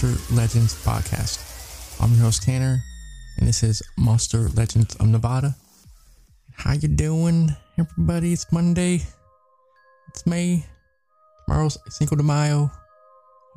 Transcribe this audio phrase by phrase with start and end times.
[0.00, 2.00] Monster Legends Podcast.
[2.00, 2.84] I'm your host Tanner,
[3.36, 5.56] and this is Monster Legends of Nevada.
[6.54, 8.32] How you doing, everybody?
[8.32, 9.02] It's Monday.
[10.10, 10.64] It's May.
[11.44, 12.70] Tomorrow's Cinco de Mayo.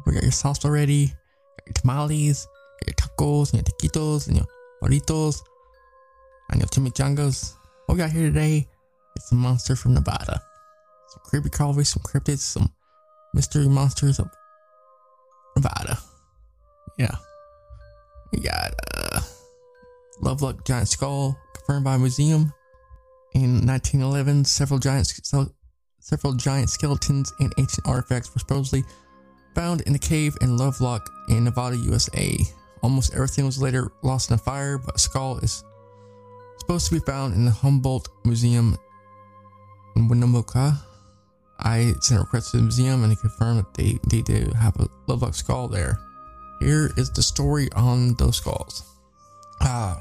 [0.08, 1.14] You got your salsa ready,
[1.60, 2.48] got your tamales,
[2.88, 4.48] your tacos, and your taquitos, and your
[4.82, 5.44] burritos,
[6.50, 7.54] and your chimichangas.
[7.86, 8.68] What we got here today
[9.16, 10.42] is some monster from Nevada.
[11.10, 12.72] Some creepy crawlies, some cryptids, some
[13.32, 14.28] mystery monsters of
[15.56, 16.00] Nevada.
[17.02, 17.16] Yeah.
[18.32, 19.22] We got uh
[20.22, 22.54] Lovelock giant skull confirmed by museum.
[23.34, 25.12] In 1911, several giant
[26.00, 28.84] several giant skeletons and ancient artifacts were supposedly
[29.56, 32.38] found in a cave in Lovelock in Nevada, USA.
[32.84, 35.64] Almost everything was later lost in a fire, but a skull is
[36.60, 38.78] supposed to be found in the Humboldt Museum
[39.96, 40.80] in Winnemucca.
[41.60, 44.76] I sent a request to the museum and they confirmed that they, they do have
[44.80, 45.98] a Lovelock skull there.
[46.62, 48.84] Here is the story on those skulls.
[49.60, 49.96] Uh,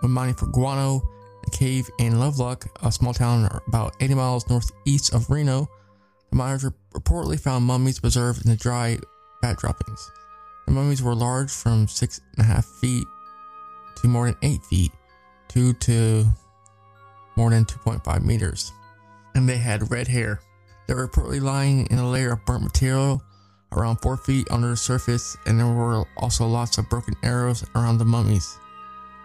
[0.00, 1.08] when mining for guano,
[1.46, 5.68] a cave in Lovelock, a small town about 80 miles northeast of Reno,
[6.30, 8.98] the miners reportedly found mummies preserved in the dry
[9.40, 10.10] bat droppings.
[10.66, 13.06] The mummies were large from six and a half feet
[13.98, 14.90] to more than eight feet,
[15.46, 16.26] two to
[17.36, 18.72] more than 2.5 meters,
[19.36, 20.40] and they had red hair.
[20.88, 23.22] They were reportedly lying in a layer of burnt material
[23.72, 27.98] around four feet under the surface, and there were also lots of broken arrows around
[27.98, 28.58] the mummies.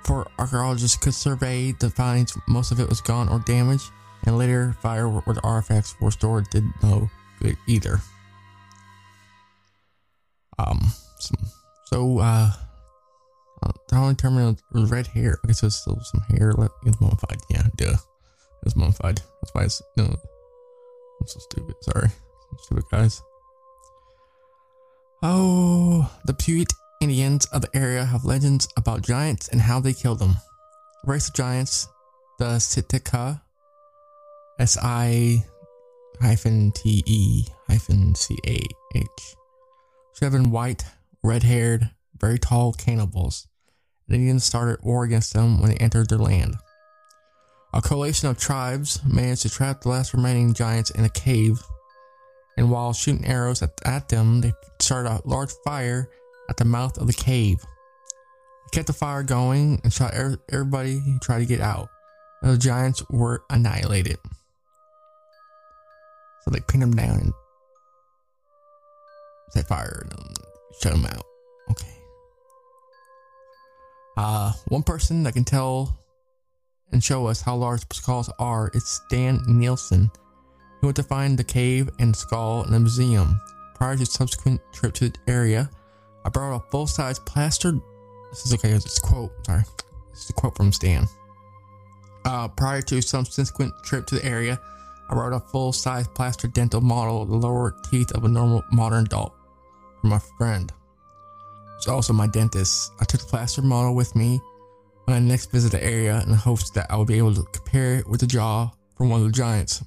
[0.02, 3.92] Before archaeologists could survey the findings, most of it was gone or damaged,
[4.26, 7.10] and later fire where the artifacts were stored did no
[7.42, 8.00] good either.
[10.58, 10.80] Um,
[11.86, 12.52] so, uh,
[13.64, 15.40] uh, the only terminal was red hair.
[15.44, 16.74] I guess there's still some hair left.
[16.86, 17.40] It's mummified.
[17.50, 17.98] Yeah, duh.
[18.66, 19.22] It's mummified.
[19.42, 21.76] That's why it's you know, I'm so stupid.
[21.82, 22.10] Sorry.
[22.60, 23.22] Stupid guys.
[25.28, 26.72] Oh, the Paiute
[27.02, 30.36] Indians of the area have legends about giants and how they killed them.
[31.04, 31.88] The race of giants,
[32.38, 33.42] the Si-Te-Cah,
[34.60, 35.44] S I
[36.22, 38.60] hyphen T E hyphen C A
[38.94, 39.08] H,
[40.14, 40.86] seven white,
[41.24, 41.90] red haired,
[42.22, 43.48] very tall cannibals.
[44.08, 46.54] The Indians started war against them when they entered their land.
[47.74, 51.64] A coalition of tribes managed to trap the last remaining giants in a cave,
[52.58, 56.10] and while shooting arrows at, at them, they started a large fire
[56.50, 57.60] at the mouth of the cave.
[57.60, 61.90] They kept the fire going and shot er- everybody who tried to get out.
[62.42, 64.18] And the giants were annihilated.
[66.44, 67.34] So they pinned them down and
[69.50, 70.38] set fire and
[70.80, 71.26] shut them out.
[71.72, 71.96] Okay.
[74.16, 75.98] Uh, one person that can tell
[76.92, 80.10] and show us how large skulls are is Stan Nielsen,
[80.80, 83.40] who went to find the cave and skull in the museum.
[83.76, 85.70] Prior to subsequent trip to the area,
[86.24, 87.74] I brought a full-size plaster.
[88.30, 88.72] This is okay.
[88.72, 89.32] It's a quote.
[89.46, 89.64] Sorry,
[90.12, 91.06] this is a quote from Stan.
[92.26, 94.60] Uh, prior to some subsequent trip to the area,
[95.10, 99.06] I brought a full-size plaster dental model of the lower teeth of a normal modern
[99.06, 99.34] adult
[100.02, 100.72] for my friend.
[101.78, 102.94] It's also my dentist.
[103.00, 104.40] I took the plaster model with me
[105.04, 107.98] when I next visit the area in hopes that I would be able to compare
[107.98, 109.84] it with the jaw from one of the giants.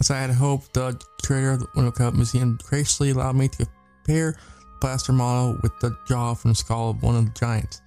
[0.00, 3.66] As I had hoped, the curator of the Winnemucca Museum graciously allowed me to
[4.04, 7.82] compare the plaster model with the jaw from the skull of one of the giants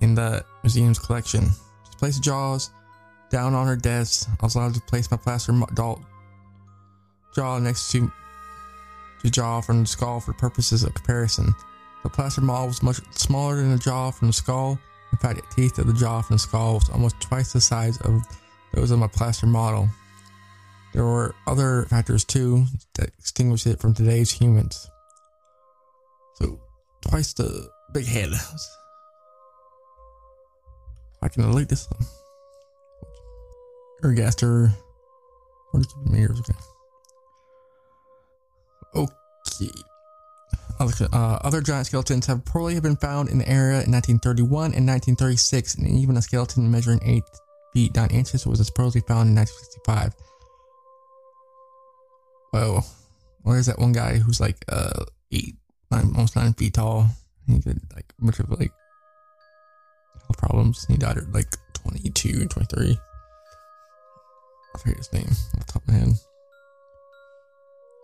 [0.00, 1.44] in the museum's collection.
[1.44, 2.70] She placed the jaws
[3.30, 4.28] down on her desk.
[4.40, 6.00] I was allowed to place my plaster doll
[7.34, 8.10] jaw next to
[9.24, 11.52] the jaw from the skull for purposes of comparison.
[12.04, 14.78] The plaster model was much smaller than the jaw from the skull.
[15.10, 17.98] In fact, the teeth of the jaw from the skull was almost twice the size
[18.02, 18.22] of
[18.72, 19.88] those of my plaster model.
[20.92, 22.64] There were other factors too
[22.94, 24.90] that distinguish it from today's humans.
[26.34, 26.60] So,
[27.02, 28.30] twice the big head.
[31.22, 32.06] I can delete this one.
[34.02, 34.72] Ergaster.
[35.72, 36.54] 40 meters, okay.
[38.94, 39.70] Okay.
[40.80, 44.86] Other, uh, other giant skeletons have probably been found in the area in 1931 and
[44.86, 47.22] 1936, and even a skeleton measuring 8
[47.72, 50.14] feet 9 inches was supposedly found in 1965.
[52.50, 52.80] Whoa.
[53.42, 55.54] Where's that one guy who's like uh 8,
[55.90, 57.08] 9, almost 9 feet tall?
[57.46, 58.72] He had like a bunch of like
[60.20, 60.84] health problems.
[60.86, 62.98] He died at like 22, 23.
[64.74, 66.08] I forget his name off the top of my head.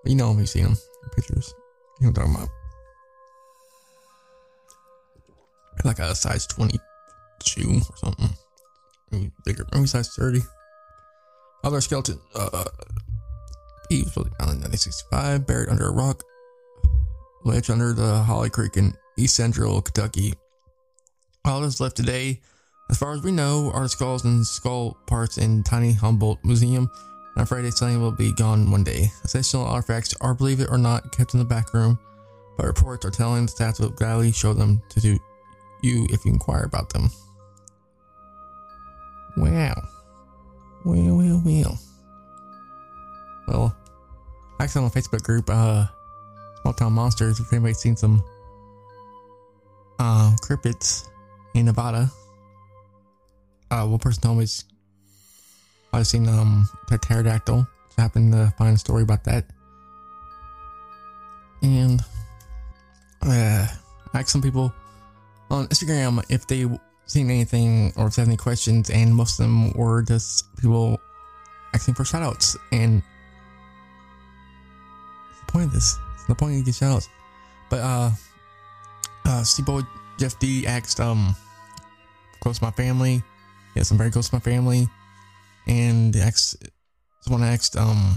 [0.03, 0.77] But you know him, you've seen him
[1.15, 1.55] pictures.
[2.01, 2.49] You know what I'm talking about.
[5.85, 8.31] Like a size 22 or something.
[9.11, 10.41] Maybe bigger, maybe size 30.
[11.63, 12.65] Other skeleton, uh,
[13.89, 16.23] he was built in 1965, buried under a rock
[17.45, 20.35] ledge under the Holly Creek in East Central Kentucky.
[21.45, 22.41] All that's left today,
[22.91, 26.91] as far as we know, are skulls and skull parts in Tiny Humboldt Museum.
[27.37, 29.11] I'm afraid it's something will be gone one day.
[29.25, 31.99] Essential artifacts are, believe it or not, kept in the back room,
[32.57, 35.19] but reports are telling the staff will gladly show them to
[35.83, 37.11] you if you inquire about them.
[39.37, 39.75] Wow.
[40.85, 41.79] Well, well, well.
[43.47, 43.77] Well,
[44.61, 45.87] actually on the Facebook group, uh,
[46.63, 48.23] Small Town Monsters, if anybody's seen some
[49.99, 51.09] uh, cryptids
[51.55, 52.11] in Nevada,
[53.71, 54.47] uh, one person told me
[55.93, 57.67] I've seen um a pterodactyl.
[57.97, 59.45] I happened to find a story about that.
[61.63, 62.01] And
[63.23, 63.67] uh,
[64.13, 64.73] I asked some people
[65.51, 66.67] on Instagram if they
[67.07, 71.01] seen anything or if they have any questions, and most of them were just people
[71.73, 72.57] asking for shoutouts.
[72.73, 73.03] And
[75.55, 75.97] point of this,
[76.27, 77.09] the point of get shoutouts.
[77.71, 78.11] But uh,
[79.25, 79.83] uh, Boy
[80.19, 81.35] Jeff D asked um,
[82.41, 83.23] close to my family.
[83.77, 84.89] Yes, I'm very close to my family.
[85.69, 86.57] And ex,
[87.21, 88.17] someone asked um,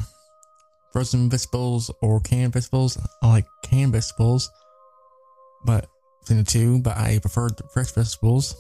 [0.92, 2.98] frozen vegetables or canned vegetables.
[3.22, 4.50] I like canned vegetables,
[5.64, 5.88] but
[6.22, 8.56] between the two, but I prefer the fresh vegetables.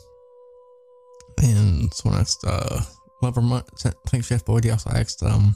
[1.41, 2.81] And someone asked, uh,
[3.21, 3.63] love or money.
[3.85, 5.55] I think Chef Boyd also asked, um,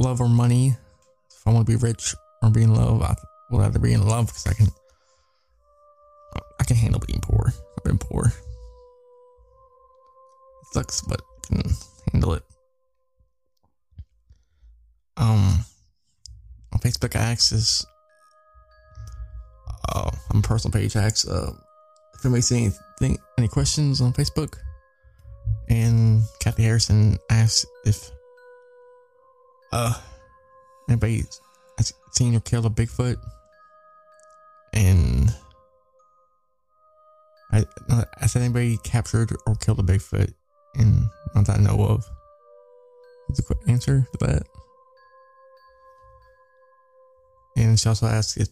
[0.00, 0.76] love or money.
[1.38, 3.14] If I want to be rich or be in love, I
[3.50, 4.66] would rather be in love because I can,
[6.60, 7.52] I can handle being poor.
[7.76, 8.26] I've been poor.
[8.26, 8.34] It
[10.72, 11.62] sucks, but I can
[12.12, 12.42] handle it.
[15.16, 15.64] Um,
[16.72, 17.86] on Facebook, I asked this,
[19.88, 21.52] uh, on personal page, I asked, uh,
[22.24, 24.56] if seen anything, any questions on Facebook.
[25.68, 28.10] And Kathy Harrison asked if
[29.70, 30.00] uh
[30.88, 31.24] anybody
[32.12, 33.16] seen or killed a Bigfoot.
[34.72, 35.34] And
[37.52, 37.64] I
[38.18, 40.32] has anybody captured or killed a Bigfoot
[40.74, 42.04] and not that I know of.
[43.30, 44.42] Is a quick answer to that.
[47.56, 48.48] And she also asked if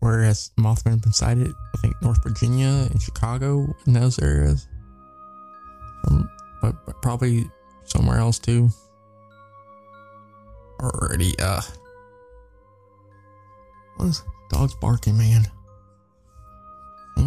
[0.00, 1.52] where has Mothman been sighted?
[1.74, 4.66] I think North Virginia and Chicago in those areas.
[6.08, 6.28] Um,
[6.60, 7.44] but, but probably
[7.84, 8.70] somewhere else too.
[10.82, 11.62] Already, uh.
[13.96, 15.46] What is dog's barking, man?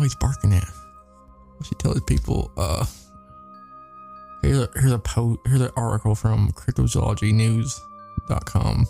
[0.06, 0.68] He's barking at?
[1.58, 2.86] What should tell his people, uh.
[4.42, 8.86] Here's a here's a po- here's an article from cryptozoologynews.com.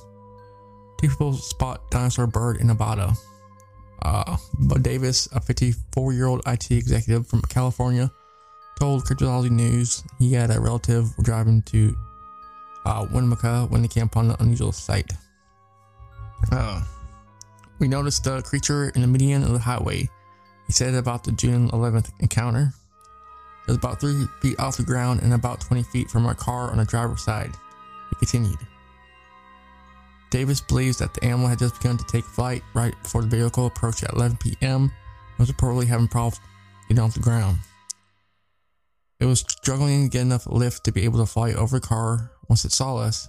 [1.00, 3.14] People spot dinosaur bird in Nevada.
[4.02, 8.12] Uh, Bud Davis, a 54 year old IT executive from California,
[8.78, 11.96] told Cryptozoology News he had a relative driving to
[12.86, 15.12] uh, Winnemucca when they came upon the unusual sight.
[16.52, 16.84] Uh,
[17.80, 20.10] we noticed the creature in the median of the highway.
[20.68, 22.74] He said about the June 11th encounter.
[23.64, 26.72] It was about three feet off the ground and about 20 feet from our car
[26.72, 27.52] on the driver's side.
[28.10, 28.60] He continued.
[30.30, 33.68] Davis believes that the animal had just begun to take flight right before the vehicle
[33.68, 34.84] approached at 11 p.m.
[34.84, 34.92] and
[35.40, 36.40] was reportedly having problems
[36.88, 37.58] getting off the ground.
[39.20, 42.32] It was struggling to get enough lift to be able to fly over the car
[42.50, 43.28] once it saw us.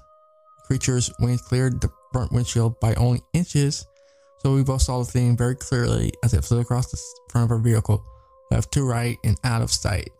[0.67, 3.87] creature's wings cleared the front windshield by only inches,
[4.39, 6.99] so we both saw the thing very clearly as it flew across the
[7.31, 8.05] front of our vehicle,
[8.51, 10.11] left to right and out of sight.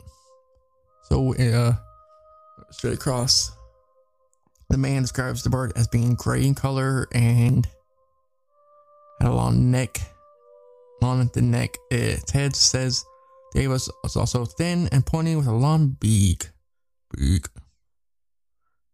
[1.03, 1.73] So, uh,
[2.71, 3.51] straight across.
[4.69, 7.65] The man describes the bird as being gray in color and
[9.21, 10.01] had a long neck.
[11.01, 11.77] At the neck.
[11.89, 13.05] Its head says
[13.53, 16.49] Davis was also thin and pointy with a long beak.
[17.15, 17.47] Beak.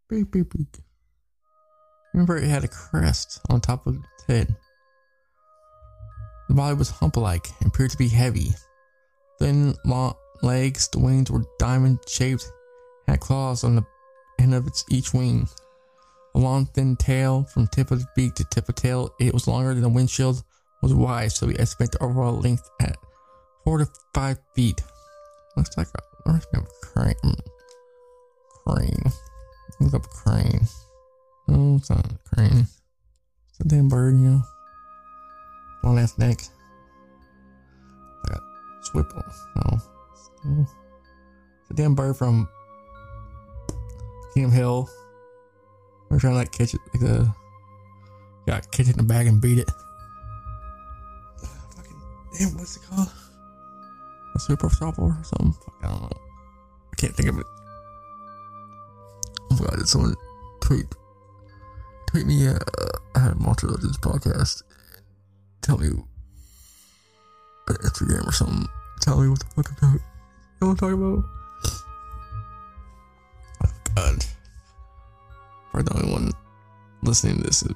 [0.10, 0.80] Beak, beak, beak.
[2.14, 4.56] Remember, it had a crest on top of its head.
[6.48, 8.50] The body was hump like and appeared to be heavy.
[9.40, 12.52] Thin, long legs, the wings were diamond shaped,
[13.08, 13.86] had claws on the
[14.40, 15.48] end of its each wing.
[16.36, 19.14] A long, thin tail from tip of beak to tip of tail.
[19.20, 20.44] It was longer than the windshield
[20.82, 22.98] was wide, so we estimate the overall length at
[23.64, 24.82] four to five feet.
[25.56, 26.40] Looks like a, a
[26.82, 27.36] crane.
[28.66, 29.12] Crane.
[29.80, 30.68] Look up crane.
[31.48, 32.68] No, it's not a crane.
[33.50, 34.42] It's a damn bird, you know.
[35.84, 36.42] Long ass neck.
[38.24, 38.42] Like a
[38.90, 39.34] swipple.
[39.56, 39.78] No.
[41.62, 42.48] It's a damn bird from
[44.34, 44.90] Kingdom Hill.
[46.10, 47.34] We're trying to like catch it like uh, the
[48.48, 49.70] got catch it in a bag and beat it.
[51.76, 52.02] Fucking
[52.38, 53.12] damn, what's it called?
[54.36, 55.54] A super stopper or something?
[55.84, 56.10] I don't know.
[56.92, 57.46] I can't think of it.
[59.52, 60.16] Oh my god, did someone
[60.62, 60.86] tweet
[62.08, 62.58] tweet me uh,
[63.16, 64.64] at Monster Legends podcast.
[65.62, 65.90] Tell me
[67.68, 68.68] uh, Instagram or something.
[69.02, 69.94] Tell me what the fuck about.
[69.94, 70.00] You
[70.62, 71.26] know what I'm about?
[73.66, 74.26] Oh god.
[75.72, 76.32] Probably the only one
[77.04, 77.74] listening to this is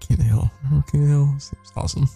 [0.00, 0.50] King Hill.
[0.64, 1.34] Remember King Hill?
[1.38, 2.08] Seems awesome.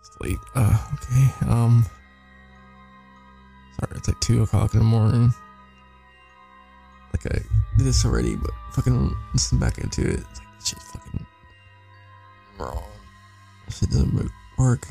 [0.00, 0.38] It's late.
[0.54, 1.46] Uh, okay.
[1.46, 1.86] Um.
[3.78, 5.32] Sorry, it's like two o'clock in the morning.
[7.12, 7.38] Like I
[7.76, 10.20] did this already, but fucking listen back into it.
[10.20, 11.26] It's like shit's fucking
[12.58, 12.82] wrong.
[13.68, 14.86] Shit doesn't work.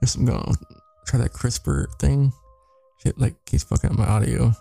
[0.00, 0.54] There's some going.
[1.06, 2.32] Try that CRISPR thing.
[3.02, 4.52] Shit like keeps fucking up my audio.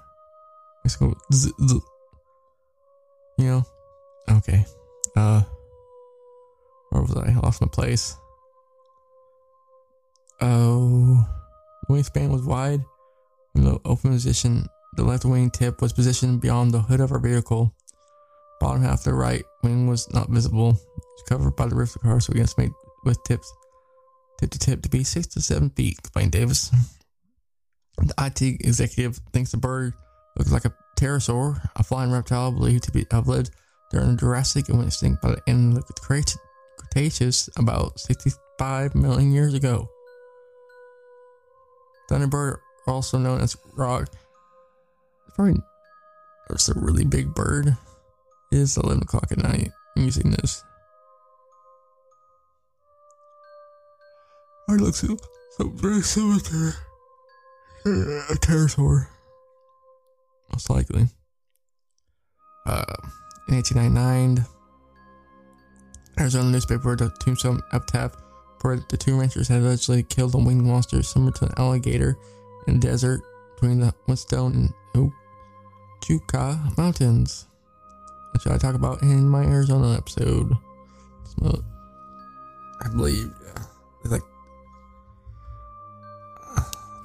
[0.83, 1.15] Let's go.
[3.37, 3.63] You know?
[4.29, 4.65] Okay.
[5.15, 5.43] Uh
[6.89, 7.31] where was I?
[7.31, 8.15] I lost my place.
[10.41, 11.27] Oh
[11.89, 12.83] wingspan was wide.
[13.55, 17.19] In the open position, the left wing tip was positioned beyond the hood of our
[17.19, 17.75] vehicle.
[18.59, 20.69] Bottom half of the right wing was not visible.
[20.69, 22.71] It's covered by the roof of the car, so we estimate
[23.05, 23.51] with tips
[24.39, 26.71] tip to tip to be six to seven feet, explained Davis.
[27.97, 29.93] The IT executive thinks the bird
[30.37, 33.51] looks like a pterosaur, a flying reptile believed to be have lived
[33.91, 35.93] during the Jurassic and went extinct by the end of the
[36.77, 39.89] Cretaceous about 65 million years ago.
[42.09, 44.09] Thunderbird, also known as roc,
[45.35, 45.61] probably
[46.49, 47.77] it's a really big bird.
[48.51, 49.69] It is 11 o'clock at night.
[49.95, 50.63] I'm using this.
[54.67, 55.17] I look so,
[55.57, 56.71] so very similar to
[57.85, 59.07] a pterosaur.
[60.51, 61.07] Most likely.
[62.65, 62.95] Uh,
[63.47, 64.45] in 1899,
[66.19, 68.15] Arizona newspaper, the Tombstone Epitaph,
[68.59, 72.17] reported the two ranchers had allegedly killed a winged monster similar to an alligator
[72.67, 73.21] in the desert
[73.55, 75.11] between the Whetstone and
[76.01, 77.47] Huachuca Mountains,
[78.33, 80.51] which I talk about in my Arizona episode.
[81.23, 81.63] So,
[82.81, 83.63] I believe, uh, yeah,
[84.03, 84.21] it's like,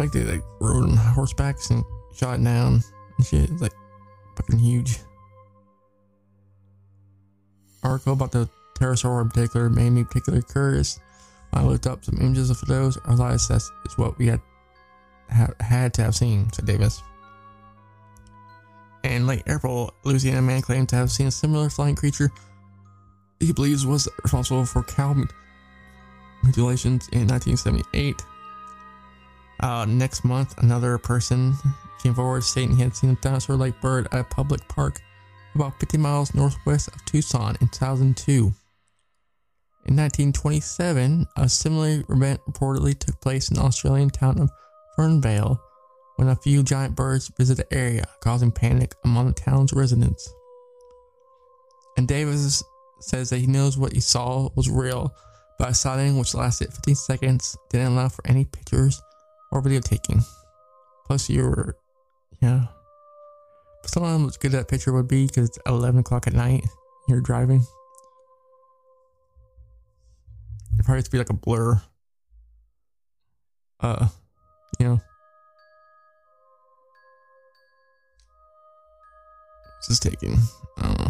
[0.01, 1.85] like they like rode on horsebacks and
[2.17, 2.83] shot down
[3.17, 3.49] and shit.
[3.49, 3.75] It's like
[4.37, 4.99] fucking huge.
[7.85, 10.99] Article about the pterosaur in particular made me particularly curious.
[11.55, 12.99] I looked up some images of those.
[13.05, 14.41] I realized that's is what we had
[15.31, 17.03] ha- had to have seen," said Davis.
[19.05, 22.31] In late April, Louisiana man claimed to have seen a similar flying creature
[23.45, 25.15] he believes was responsible for cow
[26.43, 28.23] mutilations in 1978.
[29.61, 31.55] Uh, next month, another person
[32.03, 35.01] came forward stating he had seen a dinosaur-like bird at a public park
[35.55, 38.53] about 50 miles northwest of Tucson in 2002.
[39.87, 44.51] In 1927, a similar event reportedly took place in the Australian town of
[44.97, 45.59] Fernvale
[46.17, 50.33] when a few giant birds visited the area, causing panic among the town's residents.
[51.99, 52.63] And Davis
[53.01, 55.15] says that he knows what he saw was real,
[55.59, 59.03] but a sighting which lasted 15 seconds didn't allow for any pictures
[59.53, 60.23] or video taking.
[61.07, 61.77] Plus, you were,
[62.41, 62.67] yeah.
[63.83, 66.65] But sometimes good that picture would be because it's 11 o'clock at night,
[67.07, 67.67] you're driving.
[70.79, 71.81] It probably has to be like a blur.
[73.81, 74.09] Uh,
[74.79, 75.01] you know.
[79.89, 81.07] This is don't know.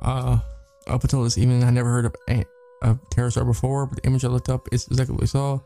[0.00, 0.38] Uh,
[0.86, 2.44] up until this evening, I never heard of a,
[2.82, 5.60] a pterosaur before, but the image I looked up is exactly what we saw.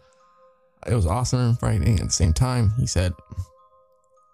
[0.86, 3.12] It was awesome and frightening at the same time, he said.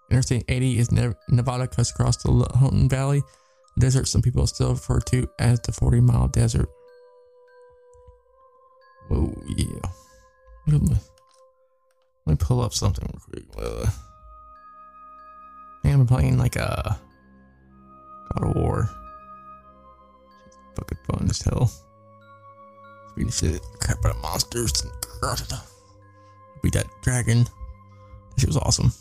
[0.09, 0.91] Interstate 80 is
[1.29, 3.21] Nevada cuts across the Houghton Valley
[3.79, 4.07] desert.
[4.07, 6.67] Some people still refer to as the 40 mile desert.
[9.07, 9.89] Whoa, yeah.
[10.67, 10.95] Let me,
[12.25, 13.65] let me pull up something real quick.
[13.65, 13.89] Uh,
[15.83, 16.97] I'm playing like a
[18.33, 18.89] God of War.
[20.75, 21.71] Fucking fun as hell.
[23.15, 24.71] Beating shit crap out of monsters
[26.61, 27.45] beat that dragon.
[28.37, 28.91] Shit was awesome.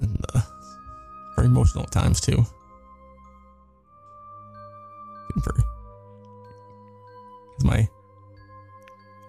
[0.00, 0.40] And uh,
[1.36, 2.44] very emotional at times too.
[5.36, 5.62] Very.
[7.64, 7.88] My.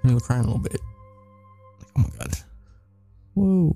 [0.04, 0.80] I'm crying a little bit.
[1.80, 2.36] Like, oh my god.
[3.36, 3.74] Whoa.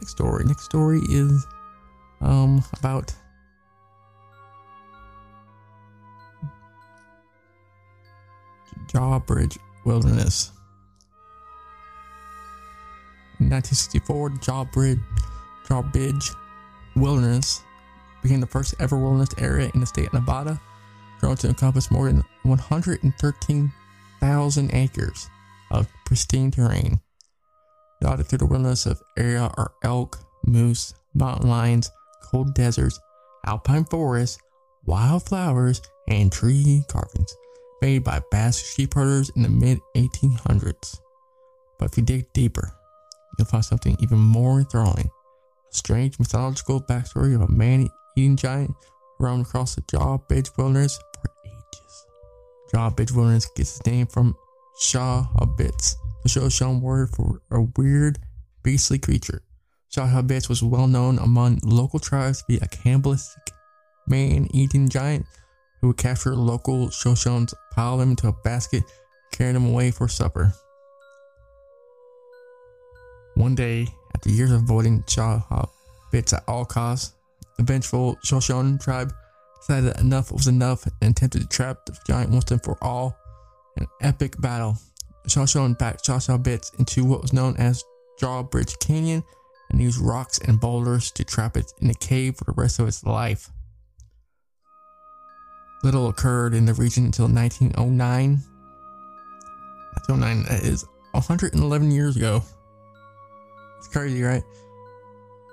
[0.00, 0.44] Next story.
[0.44, 1.46] Next story is
[2.20, 3.14] um about
[8.86, 10.52] Jarbidge Wilderness.
[13.40, 15.02] In 1964, Jarbidge,
[15.66, 16.34] Jarbidge
[16.94, 17.62] Wilderness
[18.24, 20.60] became the first ever wilderness area in the state of Nevada,
[21.20, 25.28] grown to encompass more than 113,000 acres
[25.70, 26.98] of pristine terrain.
[28.00, 31.88] Dotted through the wilderness of area are elk, moose, mountain lions,
[32.22, 32.98] cold deserts,
[33.46, 34.38] alpine forests,
[34.86, 37.36] wildflowers, and tree carvings
[37.82, 40.98] made by Basque sheep herders in the mid 1800s.
[41.78, 42.72] But if you dig deeper,
[43.38, 45.10] you'll find something even more enthralling
[45.70, 48.74] a strange mythological backstory of a man eating giant
[49.18, 52.06] roamed across the Jarbidge Wilderness for ages.
[52.70, 54.36] Jaw Jarbidge Wilderness gets its name from
[54.80, 58.18] Shahabits, the Shoshone word for a weird,
[58.62, 59.42] beastly creature.
[59.94, 63.52] Shahabits was well known among local tribes to be a cannibalistic
[64.06, 65.26] man eating giant
[65.80, 68.84] who would capture local Shoshones, pile them into a basket,
[69.32, 70.52] carry them away for supper.
[73.34, 75.40] One day, after years of avoiding Shaw
[76.10, 77.13] bits at all costs,
[77.56, 79.12] the vengeful Shoshone tribe
[79.60, 83.16] decided that enough was enough and attempted to trap the giant once and for all.
[83.76, 84.76] An epic battle.
[85.26, 87.82] Shoshone backed Shaw bits into what was known as
[88.20, 89.22] Jarbidge Canyon
[89.70, 92.88] and used rocks and boulders to trap it in a cave for the rest of
[92.88, 93.50] its life.
[95.82, 98.38] Little occurred in the region until 1909.
[100.06, 102.42] 1909 is 111 years ago.
[103.78, 104.42] It's crazy, right?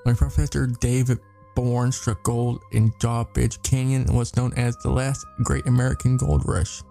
[0.04, 1.20] When Professor David
[1.56, 6.44] Bourne struck gold in Jarbidge Canyon in what's known as the last Great American Gold
[6.46, 6.82] Rush.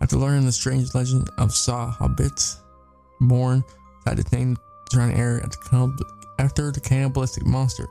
[0.00, 2.58] After learning the strange legend of Saw Hobbits,
[3.20, 3.64] Bourne
[4.04, 4.56] decided to name
[4.92, 5.46] the area
[6.38, 7.86] after the cannibalistic monster.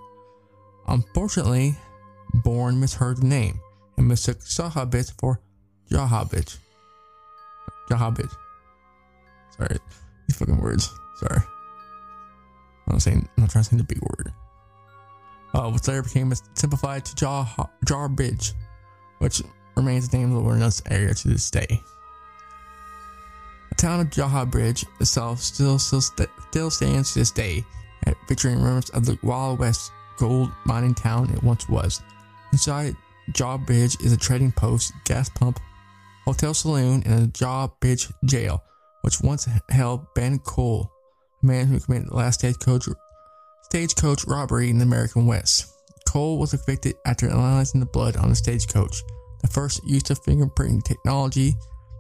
[0.88, 1.76] Unfortunately,
[2.44, 3.60] Bourne misheard the name
[3.98, 5.40] and mistook Sahabit for
[5.92, 6.58] Jahabit.
[7.90, 8.32] Jahabit.
[9.56, 9.78] Sorry,
[10.28, 10.90] these fucking words.
[11.18, 11.42] Sorry.
[12.88, 14.34] I'm not saying, I'm not trying to say the big word.
[15.54, 17.16] Uh, which later became simplified to
[17.86, 18.54] Jarbidge,
[19.18, 19.42] which
[19.76, 21.82] remains the name of the wilderness area to this day.
[23.70, 27.66] The town of Jarbidge itself still still, st- still stands to this day,
[28.28, 32.02] featuring remnants of the Wild West gold mining town it once was.
[32.52, 32.96] Inside
[33.32, 35.60] Jarbidge is a trading post, gas pump,
[36.26, 38.64] hotel saloon, and a Jarbidge jail,
[39.02, 40.92] which once held Ben Cole,
[41.42, 42.88] the man who committed the last stagecoach,
[43.70, 45.72] stagecoach robbery in the American West.
[46.08, 49.04] Cole was convicted after analyzing the blood on the stagecoach,
[49.42, 51.58] the first use of fingerprinting technology to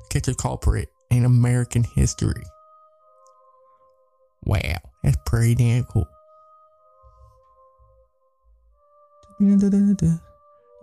[0.09, 2.41] catch a culprit in American history.
[4.45, 6.07] Wow, that's pretty damn cool.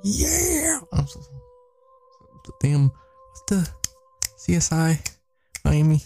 [0.05, 0.79] Yeah.
[0.93, 1.21] I'm so,
[2.61, 2.91] damn.
[2.91, 3.69] What's the
[4.39, 5.17] CSI
[5.65, 6.01] Miami?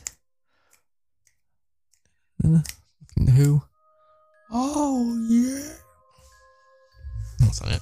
[2.42, 3.62] Who?
[4.52, 5.72] Oh yeah.
[7.38, 7.80] That's not it.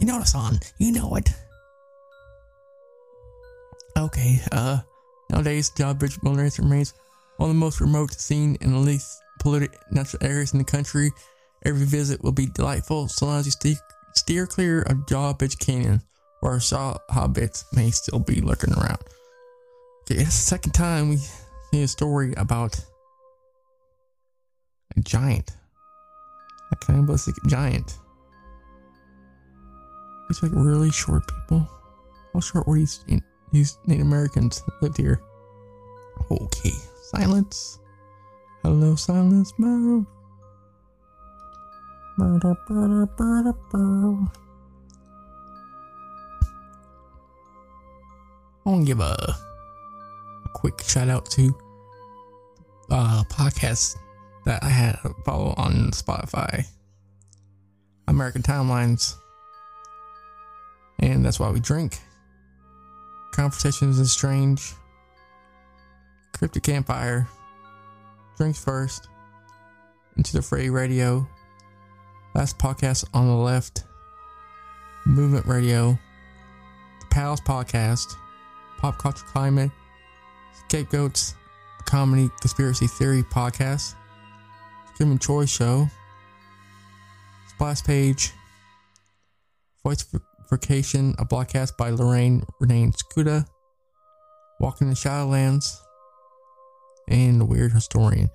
[0.00, 0.58] You know the song.
[0.78, 1.30] You know it.
[3.96, 4.40] Okay.
[4.52, 4.80] Uh.
[5.30, 6.94] Nowadays, Jarbidge Wilderness remains
[7.38, 11.10] one of the most remote seen and least polluted natural areas in the country
[11.64, 13.76] Every visit will be delightful so long as you steer,
[14.14, 16.02] steer clear of Jarbidge Canyon,
[16.40, 18.98] where saw hobbits may still be lurking around.
[20.02, 22.78] Okay, it's the second time we see a story about
[24.96, 25.50] a giant.
[26.72, 27.98] A cannibalistic giant.
[30.28, 31.68] These like really short people.
[32.32, 33.04] How short were these,
[33.52, 35.20] these Native Americans that lived here?
[36.30, 37.78] Okay, silence.
[38.62, 40.06] Hello, silence, murder,
[42.16, 42.56] murder.
[48.66, 49.36] I want to give a,
[50.44, 51.54] a quick shout out to
[52.90, 53.96] uh podcast
[54.44, 56.66] that I had follow on Spotify.
[58.06, 59.14] American Timelines.
[61.00, 61.98] And that's why we drink.
[63.32, 64.74] Conversations is strange.
[66.34, 67.28] Cryptic Campfire.
[68.36, 69.08] Drinks first.
[70.16, 71.26] Into the Fray Radio.
[72.34, 73.84] Last podcast on the left.
[75.06, 75.98] Movement Radio.
[77.00, 78.14] The Palace Podcast.
[78.78, 79.70] Pop Culture Climate.
[80.52, 81.34] Scapegoats.
[81.86, 83.94] Comedy Conspiracy Theory Podcast.
[84.94, 85.88] Screaming Choice Show.
[87.48, 88.32] Splash Page.
[89.84, 93.44] Voiceification, a broadcast by Lorraine Renee Scuda.
[94.60, 95.80] Walking the Shadowlands.
[97.08, 98.30] And the Weird Historian.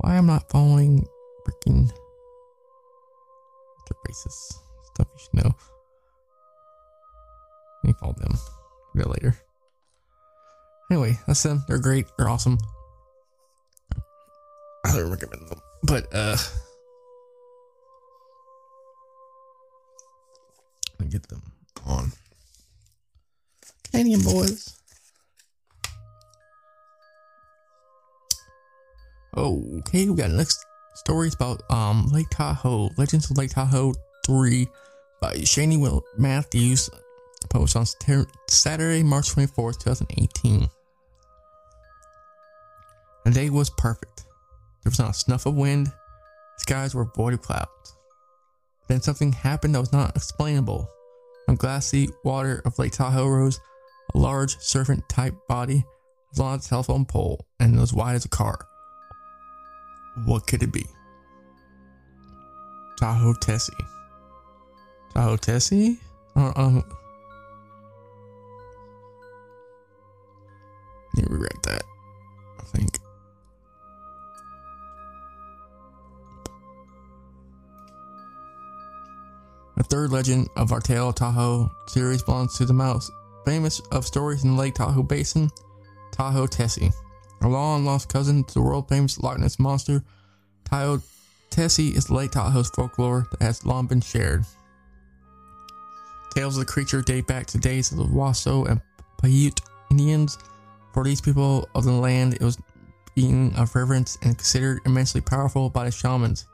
[0.00, 1.06] Why I'm not following
[1.48, 1.90] freaking
[3.88, 4.58] the racist
[4.92, 5.54] stuff you should know.
[7.82, 8.38] Let me follow them.
[8.94, 9.34] later.
[10.90, 11.64] Anyway, that's them.
[11.66, 12.06] They're great.
[12.18, 12.58] They're awesome.
[14.84, 15.60] I recommend them.
[15.86, 16.36] But uh
[20.98, 21.42] and get them
[21.84, 22.12] on.
[23.90, 24.76] Canadian boys.
[29.36, 30.58] Okay, we got next
[30.94, 33.94] stories about um Lake Tahoe, Legends of Lake Tahoe
[34.26, 34.66] 3
[35.20, 36.90] by Shani Will Matthews.
[37.48, 37.86] Post on
[38.48, 40.68] Saturday, March 24th, 2018.
[43.24, 44.25] The day was perfect.
[44.86, 45.88] There was not a snuff of wind.
[45.88, 45.92] The
[46.58, 47.96] skies were void of clouds.
[48.86, 50.88] Then something happened that was not explainable.
[51.44, 53.58] From glassy water of Lake Tahoe rose
[54.14, 55.84] a large serpent type body
[56.32, 58.60] as long as a telephone pole and as wide as a car.
[60.24, 60.86] What could it be?
[62.96, 63.72] Tahoe Tessie.
[65.14, 65.98] Tahoe Tessie?
[66.36, 66.84] Uh, um,
[71.16, 71.82] let me rewrite that.
[72.60, 73.00] I think.
[79.86, 83.10] Third legend of our Tale of Tahoe series belongs to the most
[83.44, 85.50] famous of stories in the Lake Tahoe Basin,
[86.12, 86.90] Tahoe Tessie.
[87.42, 90.02] A long lost cousin to the world famous Loch Ness monster,
[90.64, 91.00] Tahoe
[91.50, 94.44] Tessie is Lake Tahoe's folklore that has long been shared.
[96.34, 98.80] Tales of the creature date back to days of the Washoe and
[99.22, 100.38] Paiute Indians.
[100.92, 102.58] For these people of the land, it was
[103.14, 106.46] being of reverence and considered immensely powerful by the shamans.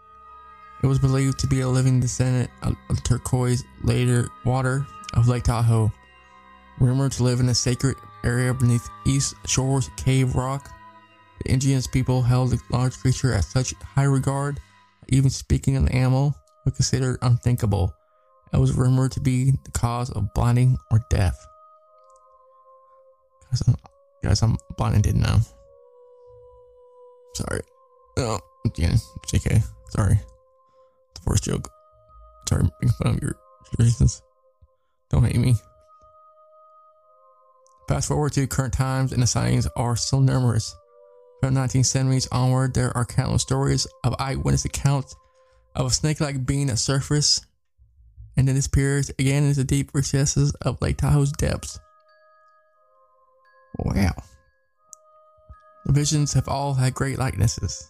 [0.83, 5.93] It was believed to be a living descendant of turquoise later water of Lake Tahoe.
[6.81, 10.71] Rumored to live in a sacred area beneath East Shore's Cave Rock,
[11.45, 14.59] the indigenous people held the large creature at such high regard
[15.09, 17.95] even speaking of the animal was considered unthinkable.
[18.53, 21.47] It was rumored to be the cause of blinding or death.
[23.51, 23.75] Guys, I'm,
[24.23, 25.39] guys, I'm blind and didn't know.
[27.35, 27.61] Sorry.
[28.19, 28.39] Oh,
[28.77, 28.95] yeah,
[29.27, 29.63] JK.
[29.91, 30.21] Sorry.
[31.25, 31.71] First joke.
[32.49, 33.37] Sorry, making fun of your
[33.79, 34.23] reasons.
[35.11, 35.57] Don't hate me.
[37.89, 40.75] Fast forward to current times, and the sightings are still numerous.
[41.41, 45.17] From the 1970s onward, there are countless stories of eyewitness accounts
[45.75, 47.41] of a snake-like being at surface
[48.37, 51.79] and then disappears again into the deep recesses of Lake Tahoe's depths.
[53.79, 54.13] Wow.
[55.85, 57.89] The visions have all had great likenesses.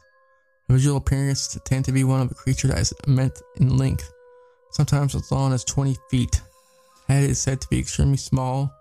[0.68, 4.12] The visual appearance tend to be one of a creature that is immense in length,
[4.70, 6.40] sometimes as long as 20 feet.
[7.08, 8.72] Head is said to be extremely small,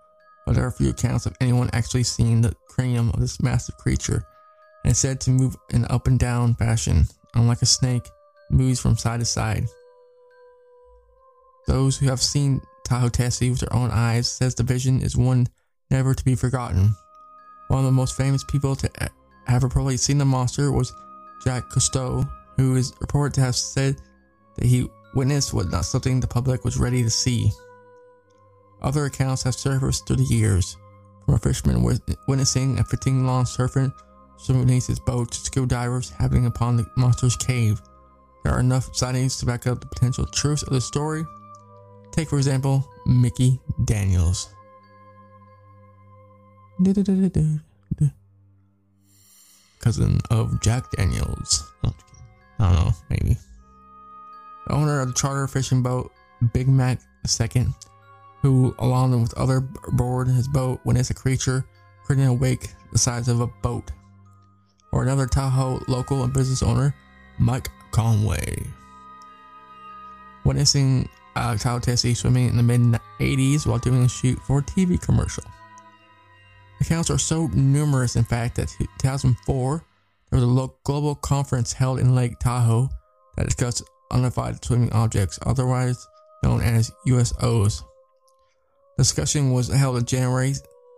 [0.46, 4.24] but there are few accounts of anyone actually seeing the cranium of this massive creature,
[4.84, 8.08] and is said to move in up and down fashion, unlike a snake,
[8.50, 9.66] moves from side to side.
[11.66, 15.46] Those who have seen Tahoe Tessie with their own eyes says the vision is one
[15.90, 16.94] never to be forgotten.
[17.68, 18.90] One of the most famous people to
[19.46, 20.92] have probably seen the monster was
[21.44, 23.96] Jacques Cousteau, who is reported to have said
[24.56, 27.50] that he witnessed what not something the public was ready to see.
[28.82, 30.76] Other accounts have surfaced through the years,
[31.24, 31.82] from a fisherman
[32.26, 33.92] witnessing a 15 long serpent
[34.36, 37.80] swimming beneath his boat to skill divers happening upon the monster's cave.
[38.42, 41.24] There are enough sightings to back up the potential truth of the story.
[42.10, 44.48] Take, for example, Mickey Daniels.
[49.82, 51.70] Cousin of Jack Daniels.
[51.84, 51.92] I
[52.58, 53.36] don't know, maybe.
[54.66, 56.12] The owner of the charter fishing boat,
[56.52, 57.00] Big Mac
[57.40, 57.66] II,
[58.40, 59.56] who, along with other
[59.88, 61.66] aboard his boat, witnessed a creature
[62.04, 63.90] creating a wake the size of a boat.
[64.92, 66.94] Or another Tahoe local and business owner,
[67.38, 68.62] Mike Conway.
[70.44, 72.80] Witnessing uh, Tahoe Tessie swimming in the mid
[73.18, 75.44] 80s while doing a shoot for a TV commercial.
[76.82, 78.68] Accounts are so numerous, in fact, that
[78.98, 79.84] 2004
[80.30, 82.88] there was a global conference held in Lake Tahoe
[83.36, 86.04] that discussed unidentified swimming objects, otherwise
[86.42, 87.84] known as USOs.
[88.98, 90.54] Discussion was held in January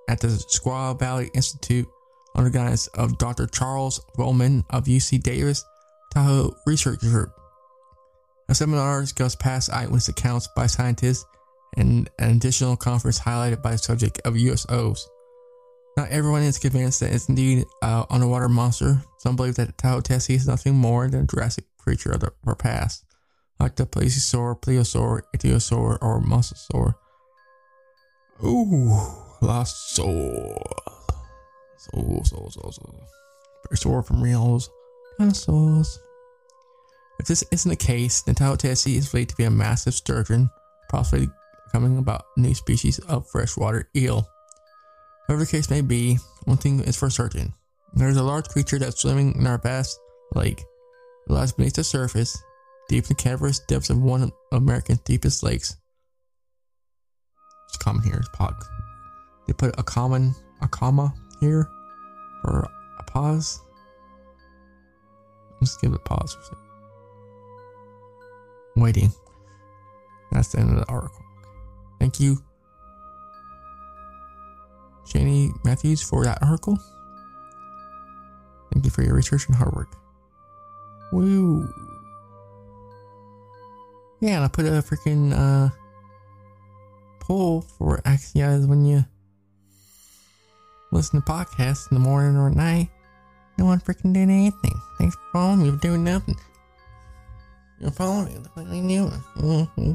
[0.08, 1.86] at the Squaw Valley Institute
[2.34, 3.46] under guidance of Dr.
[3.46, 5.66] Charles Roman of UC Davis
[6.14, 7.30] Tahoe Research Group.
[8.48, 11.26] The seminar discussed past eyewitness accounts by scientists
[11.76, 15.00] and an additional conference highlighted by the subject of USOs.
[15.96, 19.02] Not everyone is convinced that it's indeed an underwater monster.
[19.18, 23.04] Some believe that Tahoe is nothing more than a Jurassic creature of the, our past,
[23.60, 26.94] like the plesiosaur, plesiosaur, ichthyosaur, or mosasaur.
[28.44, 28.98] Ooh,
[29.40, 30.60] lost soul.
[31.76, 33.00] Soul, soul, soul, soul.
[33.68, 34.70] Very sore from reals.
[35.18, 36.00] Dinosaurs.
[37.20, 40.50] If this isn't the case, then Tahoe is believed to be a massive sturgeon,
[40.90, 41.28] possibly
[41.66, 44.28] becoming about a new species of freshwater eel.
[45.26, 47.52] Whatever the case may be, one thing is for certain.
[47.94, 49.98] There is a large creature that's swimming in our vast
[50.34, 50.60] lake.
[50.60, 52.36] It lies beneath the surface,
[52.88, 55.76] deep in the cavernous depths of one of America's deepest lakes.
[57.68, 58.54] It's common here, it's pod.
[59.46, 61.68] They put a common a comma here
[62.42, 63.60] for a pause.
[65.60, 66.36] Let's give it a pause.
[68.76, 69.12] Waiting.
[70.32, 71.24] That's the end of the article.
[72.00, 72.42] Thank you
[75.14, 76.78] Shani Matthews for that article.
[78.72, 79.94] Thank you for your research and hard work.
[81.12, 81.68] Woo.
[84.20, 85.70] Yeah, and I put a freaking uh,
[87.20, 89.04] poll for guys when you
[90.90, 92.88] listen to podcasts in the morning or at night.
[93.58, 94.80] No one freaking did anything.
[94.98, 96.36] Thanks for following me for doing nothing.
[97.80, 98.40] You're following me.
[98.56, 99.22] Are you doing?
[99.36, 99.92] Mm-hmm.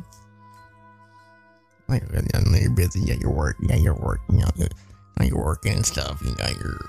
[1.90, 3.02] I know you're busy.
[3.02, 3.70] Yeah, you're working.
[3.70, 4.40] Yeah, you're working.
[4.40, 4.46] You
[5.20, 6.22] know, you're working and stuff.
[6.24, 6.80] You got your,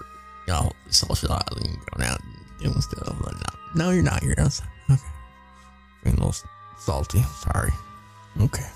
[0.46, 3.16] you know, socializing, going out and doing stuff.
[3.22, 3.34] But
[3.74, 4.22] no, no, you're not.
[4.22, 4.68] You're outside.
[4.90, 5.00] Okay.
[6.04, 7.22] Being a little salty.
[7.40, 7.70] Sorry.
[8.40, 8.66] Okay.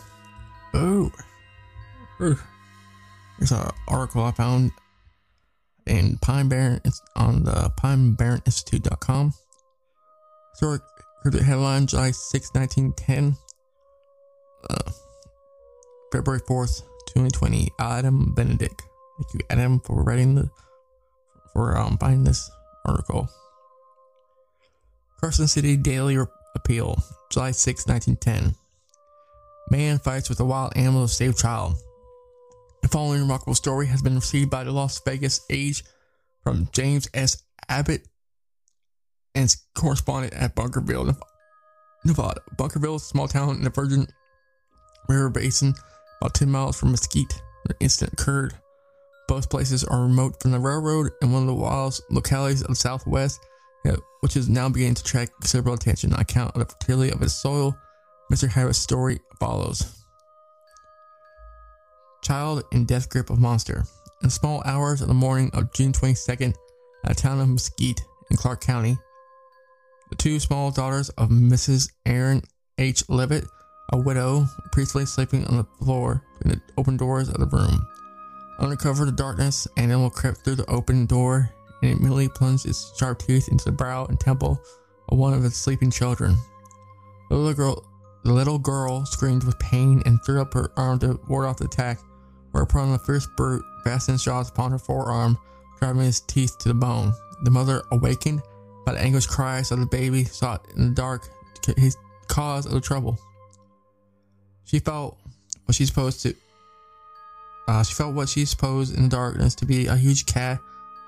[0.75, 1.13] Oh.
[2.19, 4.73] There's an article I found
[5.87, 6.81] in Pine Barren
[7.17, 9.35] on the pinebarreninstitute.com.
[10.55, 10.79] So,
[11.25, 13.37] the headline July 6, 1910.
[14.71, 14.91] Uh,
[16.13, 17.71] February 4th, 2020.
[17.81, 18.83] Adam Benedict.
[19.17, 20.51] Thank you, Adam, for writing the
[21.53, 22.51] for um finding this
[22.85, 23.29] article.
[25.21, 26.19] Carson City Daily
[26.55, 28.55] Appeal, July 6, 1910.
[29.71, 31.77] Man fights with a wild animal to save child.
[32.83, 35.83] The following remarkable story has been received by the Las Vegas Age
[36.43, 37.43] from James S.
[37.69, 38.07] Abbott
[39.35, 41.17] and correspondent at Bunkerville,
[42.05, 42.43] Nevada.
[42.57, 44.07] Bunkerville, a small town in the Virgin
[45.09, 45.75] River Basin,
[46.21, 47.41] about 10 miles from Mesquite.
[47.67, 48.55] The incident occurred
[49.29, 52.75] both places are remote from the railroad and one of the wildest localities of the
[52.75, 53.41] Southwest,
[54.21, 57.35] which is now beginning to attract considerable attention on account of the fertility of its
[57.35, 57.77] soil.
[58.33, 58.49] Mr.
[58.49, 60.03] Harris' story follows.
[62.23, 63.85] Child in death grip of monster.
[64.23, 66.55] In small hours of the morning of June 22nd,
[67.05, 68.97] at the town of Mesquite in Clark County,
[70.09, 71.91] the two small daughters of Mrs.
[72.07, 72.43] Aaron
[72.79, 73.07] H.
[73.11, 73.45] Levitt,
[73.93, 77.87] a widow, peacefully sleeping on the floor in the open doors of the room.
[78.59, 81.51] Under cover of the darkness, animal crept through the open door
[81.83, 84.61] and immediately plunged its sharp teeth into the brow and temple
[85.09, 86.37] of one of its sleeping children.
[87.31, 87.85] The little girl,
[88.23, 91.65] the little girl screamed with pain and threw up her arm to ward off the
[91.65, 91.99] attack,
[92.53, 95.37] whereupon the fierce brute fastened its jaws upon her forearm,
[95.81, 97.13] driving his teeth to the bone.
[97.43, 98.43] The mother, awakened
[98.87, 101.29] by the anguished cries of the baby, sought in the dark
[101.77, 101.97] his
[102.29, 103.19] cause of the trouble.
[104.65, 105.19] She felt
[105.65, 106.35] what she supposed to
[107.67, 110.61] uh, she felt what she supposed in the darkness to be a huge cat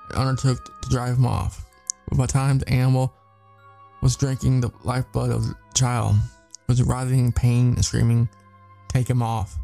[0.09, 1.65] and undertook to drive him off.
[2.09, 3.13] But by the time the animal
[4.01, 6.15] was drinking the lifeblood of the child,
[6.67, 8.29] was writhing in pain and screaming,
[8.89, 9.57] Take him off.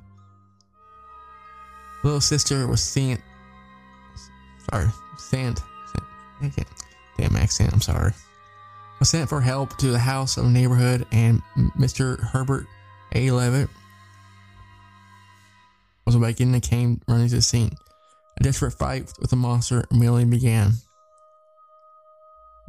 [2.03, 3.21] Little sister was sent,
[4.69, 5.61] sorry, sent,
[6.41, 6.67] sent
[7.17, 8.11] damn accent, I'm sorry,
[8.99, 11.41] was sent for help to the house of the neighborhood and
[11.77, 12.19] Mr.
[12.19, 12.67] Herbert
[13.13, 13.31] A.
[13.31, 13.69] Levitt
[16.05, 17.71] was awakened and came running to the scene.
[18.39, 20.71] A desperate fight with the monster immediately began.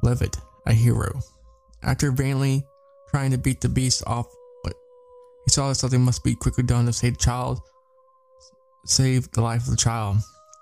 [0.03, 1.21] Levitt, a hero.
[1.83, 2.65] After vainly
[3.11, 4.27] trying to beat the beast off,
[4.63, 4.75] but
[5.45, 7.61] he saw that something must be quickly done to save the child,
[8.85, 10.19] save the life of the child.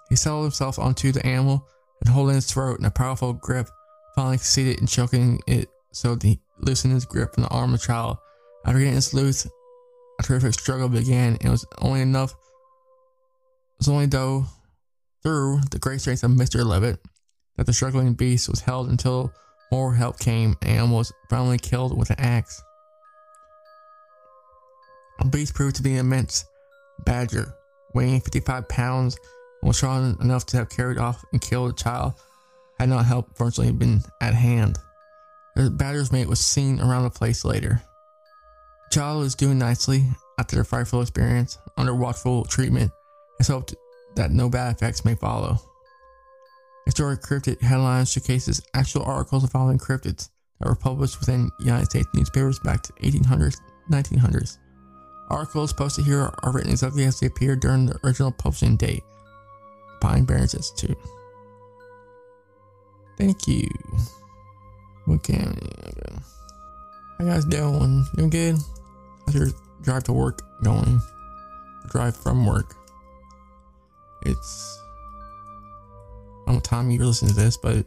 [0.08, 1.66] He settled himself onto the animal
[2.00, 3.68] and holding its throat in a powerful grip,
[4.14, 7.86] finally succeeded in choking it so he loosened his grip from the arm of the
[7.86, 8.18] child.
[8.64, 9.46] After getting this loose,
[10.18, 12.34] a terrific struggle began, and it was only enough.
[13.82, 14.44] It was only though
[15.24, 16.64] through the great strength of Mr.
[16.64, 17.00] Levitt
[17.56, 19.32] that the struggling beast was held until
[19.72, 22.62] more help came and was finally killed with an axe.
[25.18, 26.44] The beast proved to be an immense
[27.04, 27.56] badger,
[27.92, 29.16] weighing 55 pounds
[29.60, 32.14] and was strong enough to have carried off and killed a child
[32.78, 34.78] had not help fortunately been at hand.
[35.56, 37.82] The badger's mate was seen around the place later.
[38.90, 40.04] The child was doing nicely
[40.38, 42.92] after the frightful experience under watchful treatment
[43.48, 43.74] and hoped
[44.14, 45.58] that no bad effects may follow.
[46.86, 52.58] Historic cryptid headlines showcases actual articles involving cryptids that were published within United States newspapers
[52.60, 53.56] back to 1800s,
[53.90, 54.58] 1900s.
[55.30, 59.02] Articles posted here are written exactly as they appeared during the original publishing date.
[60.00, 60.98] Pine Barrens Institute.
[63.16, 63.68] Thank you.
[65.06, 65.56] What can
[67.18, 68.04] How guys doing?
[68.16, 68.56] Doing good?
[69.26, 69.48] How's your
[69.82, 71.00] drive to work going?
[71.88, 72.74] Drive from work.
[74.26, 74.80] It's
[76.42, 77.86] I don't know what time you're listening to this, but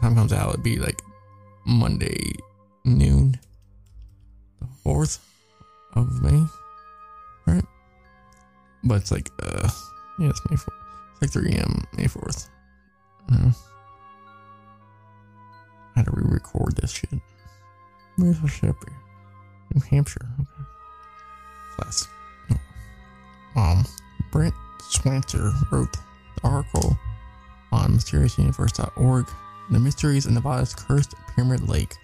[0.00, 1.02] time comes out, it'd be like
[1.66, 2.32] Monday
[2.84, 3.38] noon,
[4.60, 5.18] the fourth
[5.94, 6.44] of May,
[7.46, 7.64] right?
[8.84, 9.68] But it's like, uh,
[10.18, 10.68] yeah, it's May 4th.
[11.12, 11.84] It's like 3 a.m.
[11.96, 12.48] May 4th.
[13.32, 13.50] Uh,
[15.96, 17.20] I had to re record this shit.
[18.16, 18.76] Where's the ship?
[19.74, 20.28] New Hampshire.
[20.40, 20.68] Okay.
[21.78, 22.08] Last.
[23.56, 23.84] Um,
[24.32, 24.54] Brent
[24.90, 26.98] Swancer wrote the article
[27.72, 29.26] on mysteriousuniverse.org
[29.70, 31.94] The Mysteries of Nevada's Cursed Pyramid Lake.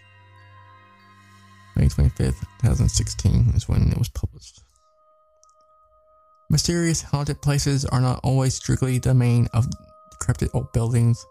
[1.77, 4.61] May 25th, 2016 is when it was published.
[6.51, 9.69] Mysterious haunted places are not always strictly the domain of
[10.11, 11.25] decrepit old buildings,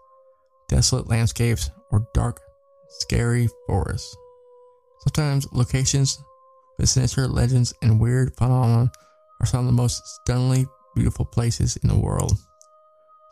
[0.68, 2.40] desolate landscapes, or dark,
[2.88, 4.16] scary forests.
[5.00, 6.22] Sometimes locations
[6.78, 8.90] with sinister legends and weird phenomena
[9.40, 12.32] are some of the most stunningly beautiful places in the world.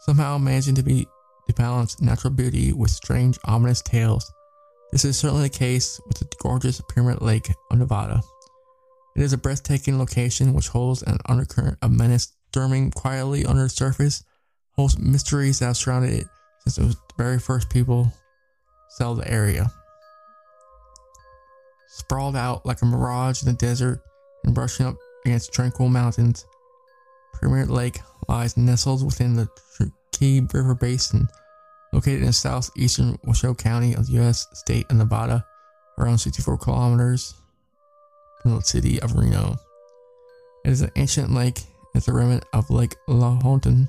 [0.00, 1.06] Somehow managing to be
[1.46, 4.30] to balance natural beauty with strange, ominous tales.
[4.92, 8.22] This is certainly the case with the gorgeous Pyramid Lake of Nevada.
[9.16, 13.68] It is a breathtaking location which holds an undercurrent of menace storming quietly under the
[13.68, 14.24] surface,
[14.76, 16.26] holds mysteries that have surrounded it
[16.60, 18.12] since it was the very first people
[18.90, 19.70] settled the area.
[21.88, 24.02] Sprawled out like a mirage in the desert
[24.44, 26.46] and brushing up against tranquil mountains,
[27.34, 29.48] Pyramid Lake lies nestled within the
[30.12, 31.28] Key River Basin,
[31.92, 34.46] located in southeastern Washoe County of the U.S.
[34.52, 35.44] state of Nevada,
[35.98, 37.34] around 64 kilometers
[38.42, 39.56] from the city of Reno.
[40.64, 41.60] It is an ancient lake.
[41.94, 43.88] It's a remnant of Lake Lahontan,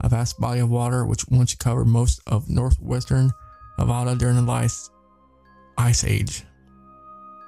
[0.00, 3.32] a vast body of water which once covered most of northwestern
[3.78, 4.90] Nevada during the last
[5.76, 6.44] ice age.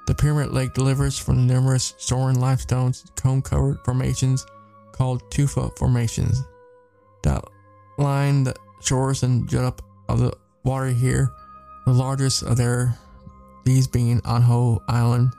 [0.05, 4.45] The Pyramid Lake delivers from numerous soaring limestones cone-covered formations
[4.91, 6.43] called tufa formations
[7.23, 7.43] that
[7.97, 11.31] line the shores and jut up of the water here.
[11.85, 12.97] The largest of their
[13.65, 15.33] these being Anaho Island,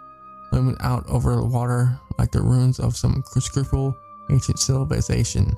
[0.53, 3.97] looming out over the water like the ruins of some scruple
[4.31, 5.57] ancient civilization.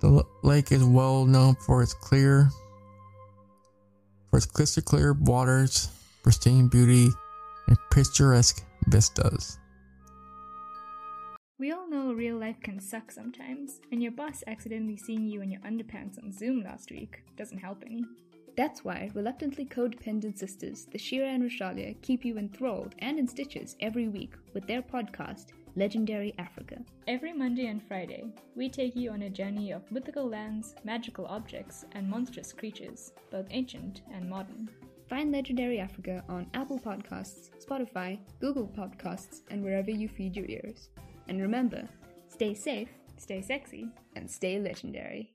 [0.00, 2.50] The lake is well known for its clear,
[4.30, 5.88] for its crystal clear waters,
[6.22, 7.08] pristine beauty,
[7.68, 9.58] and picturesque vistas.
[11.62, 15.50] We all know real life can suck sometimes, and your boss accidentally seeing you in
[15.52, 18.04] your underpants on Zoom last week doesn't help any.
[18.56, 23.76] That's why reluctantly codependent sisters, the Shira and Rashalia, keep you enthralled and in stitches
[23.78, 26.78] every week with their podcast, Legendary Africa.
[27.06, 28.24] Every Monday and Friday,
[28.56, 33.46] we take you on a journey of mythical lands, magical objects, and monstrous creatures, both
[33.52, 34.68] ancient and modern.
[35.08, 40.88] Find Legendary Africa on Apple Podcasts, Spotify, Google Podcasts, and wherever you feed your ears.
[41.28, 41.88] And remember,
[42.28, 43.88] stay safe, Stay sexy.
[44.16, 45.32] and stay legendary.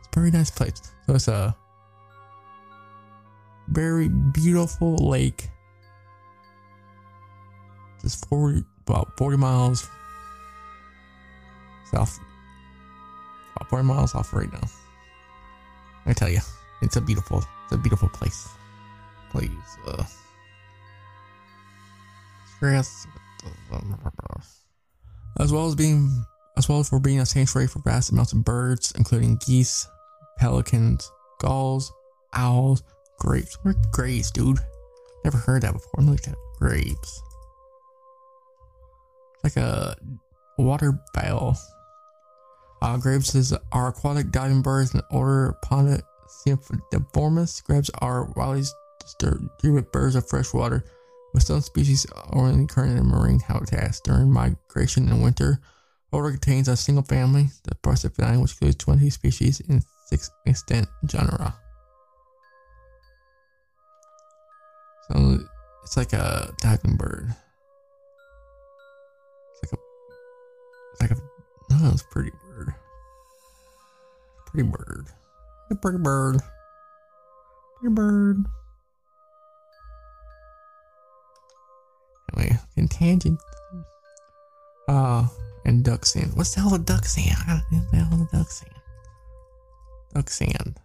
[0.00, 0.80] It's a very nice place.
[1.06, 1.56] So it's a
[3.68, 5.48] very beautiful lake.
[8.02, 9.88] Just 40, about 40 miles
[11.90, 12.18] south.
[13.54, 14.68] About 40 miles off right now.
[16.04, 16.40] I tell you,
[16.82, 18.48] it's a beautiful, it's a beautiful place.
[19.30, 19.50] Please,
[19.86, 20.04] uh,
[22.56, 23.06] stress.
[25.38, 26.24] As well as being,
[26.56, 29.86] as well as for being a sanctuary for vast amounts of birds, including geese,
[30.38, 31.92] pelicans, gulls,
[32.32, 32.82] owls,
[33.18, 33.58] grapes.
[33.62, 34.58] What are grapes, dude?
[35.24, 36.04] Never heard that before.
[36.04, 36.36] Look at that.
[36.58, 37.22] Grapes.
[39.44, 39.96] Like a
[40.58, 41.58] water bell.
[42.82, 47.64] Uh, grebes are aquatic diving birds and order Ponticephaliformis.
[47.64, 48.64] Grebes are widely
[49.00, 50.84] distributed birds of fresh water,
[51.36, 55.60] with some species only occurring in marine habitats during migration in winter.
[56.10, 61.54] Order contains a single family, the Procophyllum, which includes 20 species in six extant genera.
[65.10, 65.40] So
[65.84, 67.34] it's like a diving bird.
[69.52, 69.82] It's like a,
[70.92, 72.74] it's like a, no, it's a pretty bird.
[74.46, 75.08] Pretty bird.
[75.70, 76.40] A pretty bird.
[77.78, 78.46] Pretty bird.
[82.36, 83.40] Anyway, in tangent.
[84.88, 85.26] Uh,
[85.64, 86.32] and duck sand.
[86.34, 87.36] What's the hell of duck sand?
[87.46, 88.72] I don't know the hell of duck sand.
[90.14, 90.80] Duck sand.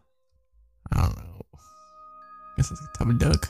[0.92, 1.46] I don't know.
[2.58, 3.50] Guess it's a type of duck.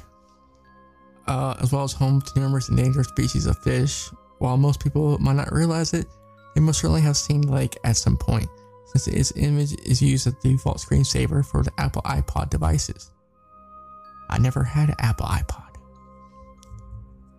[1.28, 4.10] Uh, as well as home to numerous endangered species of fish.
[4.40, 6.08] While most people might not realize it,
[6.56, 8.50] they most certainly have seen the lake at some point,
[8.88, 13.12] since its image is used as the default screensaver for the Apple iPod devices.
[14.30, 15.71] I never had an Apple iPod.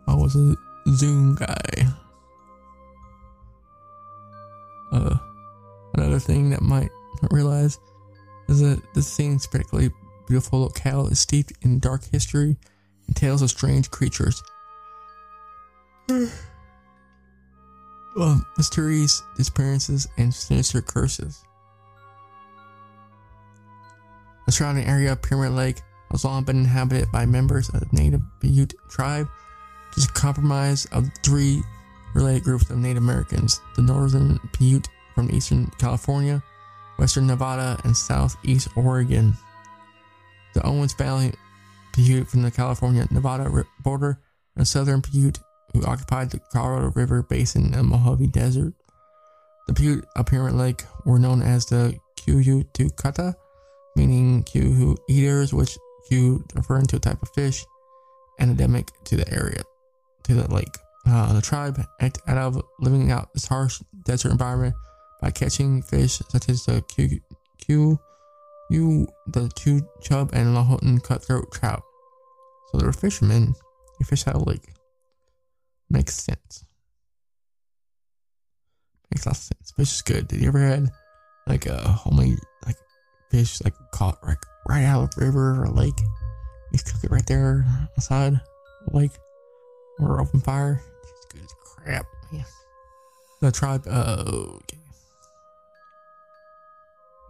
[0.07, 0.57] I was a
[0.89, 1.87] Zune guy.
[4.93, 5.17] Uh,
[5.95, 6.91] another thing that might
[7.23, 7.79] not realize
[8.49, 9.91] is that the scene's particularly
[10.27, 12.57] beautiful locale is steeped in dark history
[13.07, 14.43] and tales of strange creatures.
[18.17, 21.45] well, mysteries, disappearances, and sinister curses.
[24.47, 25.81] The surrounding area of Pyramid Lake
[26.11, 29.29] has long been inhabited by members of the native Paiute tribe,
[29.97, 31.63] is a compromise of three
[32.15, 36.43] related groups of Native Americans the Northern Paiute from eastern California,
[36.99, 39.35] western Nevada, and southeast Oregon.
[40.55, 41.33] The Owens Valley
[41.93, 43.51] Paiute from the California Nevada
[43.83, 44.21] border,
[44.57, 45.39] and Southern Paiute
[45.73, 48.75] who occupied the Colorado River basin and Mojave Desert.
[49.67, 53.35] The Paiute Pyramid Lake were known as the Kuyutukata,
[53.97, 55.79] meaning Kuhu eaters, which
[56.09, 57.65] Q referring to a type of fish
[58.41, 59.63] endemic to the area,
[60.25, 60.79] to the lake.
[61.07, 64.75] Uh, the tribe acted out of living out this harsh desert environment
[65.21, 67.21] by catching fish such as the Q,
[67.59, 67.99] Q,
[68.71, 71.83] U, the tui chub and Lahontan cutthroat trout.
[72.71, 73.55] So they were fishermen.
[73.99, 74.73] They fish out of lake.
[75.91, 76.65] Makes sense.
[79.11, 79.73] Makes a lot of sense.
[79.77, 80.29] Fish is good.
[80.29, 80.91] Did you ever had
[81.47, 82.77] like a homemade like
[83.31, 86.01] fish like caught like right out of river or lake?
[86.73, 87.67] You cook it right there
[87.97, 88.41] outside
[88.87, 89.13] the lake
[89.99, 92.07] or open fire It's good as crap.
[92.33, 92.45] Yeah.
[93.41, 94.79] The tribe, uh, okay.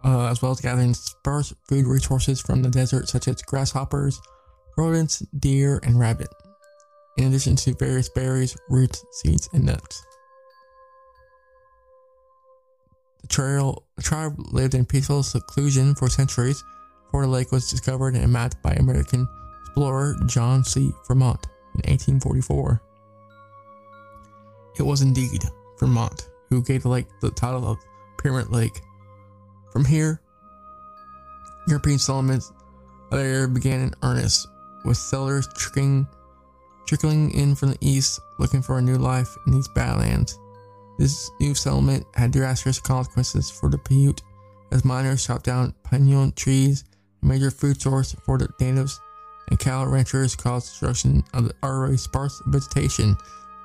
[0.03, 4.21] uh, as well as gathering sparse food resources from the desert, such as grasshoppers,
[4.77, 6.29] rodents, deer, and rabbit,
[7.17, 10.05] in addition to various berries, roots, seeds, and nuts.
[13.21, 16.63] The, trail, the tribe lived in peaceful seclusion for centuries
[17.05, 19.27] before the lake was discovered and mapped by American
[19.65, 20.91] explorer John C.
[21.07, 22.81] Fremont in 1844.
[24.77, 25.43] It was indeed
[25.77, 27.79] Fremont who gave the lake the title of
[28.17, 28.81] Pyramid Lake.
[29.71, 30.21] From here,
[31.67, 32.51] European settlements
[33.11, 34.47] of the area began in earnest,
[34.85, 36.07] with settlers trickling,
[36.85, 40.37] trickling in from the east looking for a new life in these badlands.
[40.99, 44.21] This new settlement had disastrous consequences for the Paiute,
[44.71, 46.83] as miners chopped down pinon trees,
[47.23, 48.99] a major food source for the natives,
[49.49, 53.15] and cattle ranchers caused destruction of the already sparse vegetation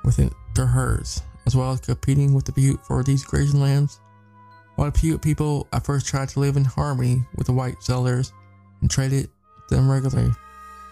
[0.03, 3.99] within their herds, as well as competing with the Paiute for these grazing lands.
[4.75, 8.31] While the Paiute people at first tried to live in harmony with the white settlers
[8.81, 9.29] and traded
[9.69, 10.31] them regularly,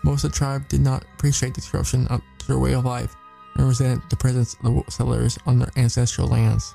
[0.03, 3.15] most of the tribe did not appreciate the disruption of their way of life
[3.55, 6.73] and resented the presence of the settlers on their ancestral lands.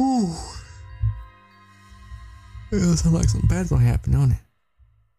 [0.00, 0.32] Ooh.
[2.70, 4.38] It sounds like something bad's gonna happen, don't it?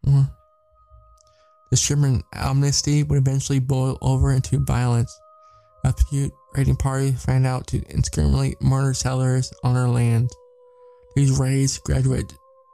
[0.03, 5.19] The Sherman amnesty would eventually boil over into violence.
[5.83, 10.31] A Paiute raiding party found out to indiscriminately murder settlers on their land.
[11.15, 12.33] These raids graduated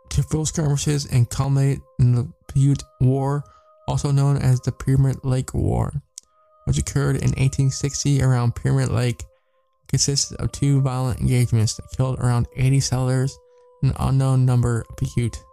[0.09, 3.43] to full skirmishes and culminated in the Paiute War,
[3.87, 5.91] also known as the Pyramid Lake War,
[6.63, 9.21] which occurred in 1860 around Pyramid Lake.
[9.21, 13.37] It consisted of two violent engagements that killed around 80 settlers
[13.83, 15.43] and an unknown number of Paiute.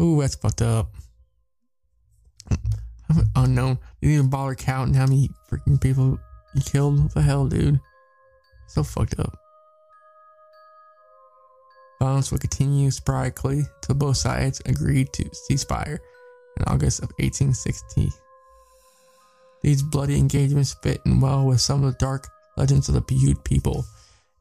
[0.00, 0.90] Ooh, that's fucked up
[3.36, 3.78] unknown.
[4.00, 6.18] You didn't even bother counting how many freaking people
[6.54, 7.02] you killed.
[7.02, 7.80] What the hell, dude?
[8.68, 9.38] So fucked up.
[12.00, 15.98] Violence would continue sporadically till both sides agreed to ceasefire
[16.58, 18.10] in August of 1860.
[19.62, 23.42] These bloody engagements fit in well with some of the dark legends of the Paiute
[23.44, 23.84] people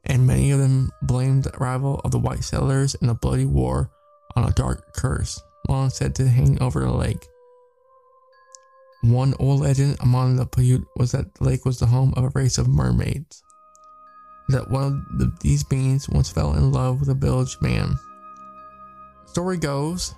[0.05, 3.89] and many of them blamed the arrival of the white settlers in the bloody war
[4.35, 7.27] on a dark curse, long said to hang over the lake.
[9.01, 12.29] One old legend among the Paiute was that the lake was the home of a
[12.29, 13.43] race of mermaids.
[14.49, 17.99] That one of the, these beings once fell in love with a village man.
[19.23, 20.15] The story goes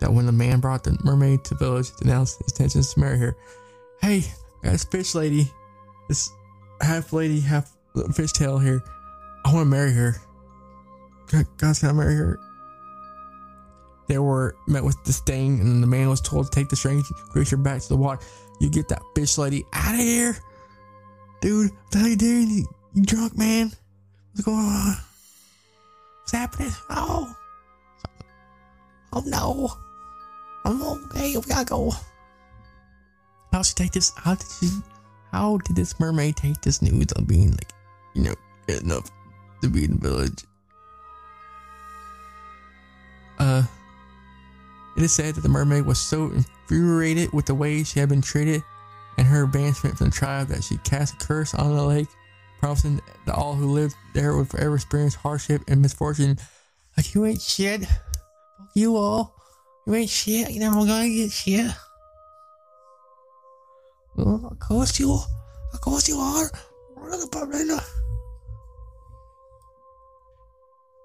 [0.00, 3.00] that when the man brought the mermaid to the village to announce his intentions to
[3.00, 3.36] marry her,
[4.00, 4.24] hey,
[4.62, 5.50] this fish lady,
[6.08, 6.30] this
[6.80, 8.82] half lady, half fishtail here,
[9.44, 10.16] I want to marry her.
[11.58, 12.38] God's gonna marry her.
[14.06, 17.56] They were met with disdain, and the man was told to take the strange creature
[17.56, 18.24] back to the water.
[18.60, 20.36] You get that fish lady out of here,
[21.40, 21.70] dude.
[21.92, 22.66] What are you doing?
[22.94, 23.72] You, drunk, man?
[24.32, 24.96] What's going on?
[26.20, 26.72] What's happening?
[26.90, 27.34] Oh,
[29.12, 29.70] oh no!
[30.64, 31.36] I'm okay.
[31.36, 31.92] We gotta go.
[33.52, 34.12] How she take this?
[34.16, 34.70] How did she?
[35.32, 37.72] How did this mermaid take this news of being like,
[38.14, 38.34] you know,
[38.68, 39.10] enough
[39.62, 40.44] to be in the village?
[43.38, 43.64] Uh,
[44.96, 48.22] it is said that the mermaid was so infuriated with the way she had been
[48.22, 48.62] treated
[49.18, 52.08] and her banishment from the tribe that she cast a curse on the lake,
[52.58, 56.38] promising that all who lived there would forever experience hardship and misfortune.
[56.96, 57.84] Like, you ain't shit.
[58.74, 59.34] You all.
[59.86, 60.50] You ain't shit.
[60.50, 61.70] You never gonna get shit.
[64.16, 65.12] Well, of course you,
[65.72, 66.50] of course you are.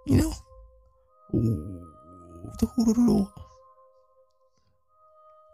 [0.05, 0.33] You know.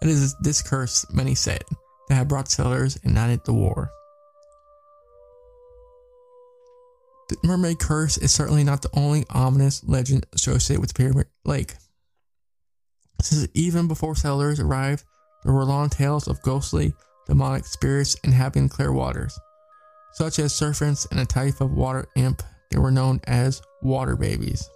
[0.05, 1.63] It is this curse, many said,
[2.09, 3.89] that had brought settlers and not the war.
[7.27, 11.73] The mermaid curse is certainly not the only ominous legend associated with Pyramid Lake.
[13.19, 15.03] Since even before settlers arrived,
[15.43, 16.93] there were long tales of ghostly,
[17.25, 19.39] demonic spirits inhabiting clear waters,
[20.13, 22.43] such as serpents and a type of water imp.
[22.69, 24.69] They were known as water babies.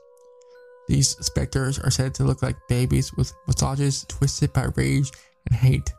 [0.90, 5.12] These specters are said to look like babies with visages twisted by rage
[5.48, 5.94] and hate.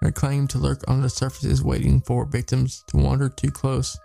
[0.00, 3.98] They are claimed to lurk under the surfaces waiting for victims to wander too close,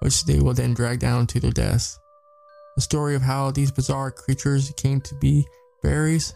[0.00, 2.00] which they will then drag down to their deaths.
[2.74, 5.46] The story of how these bizarre creatures came to be
[5.80, 6.34] varies.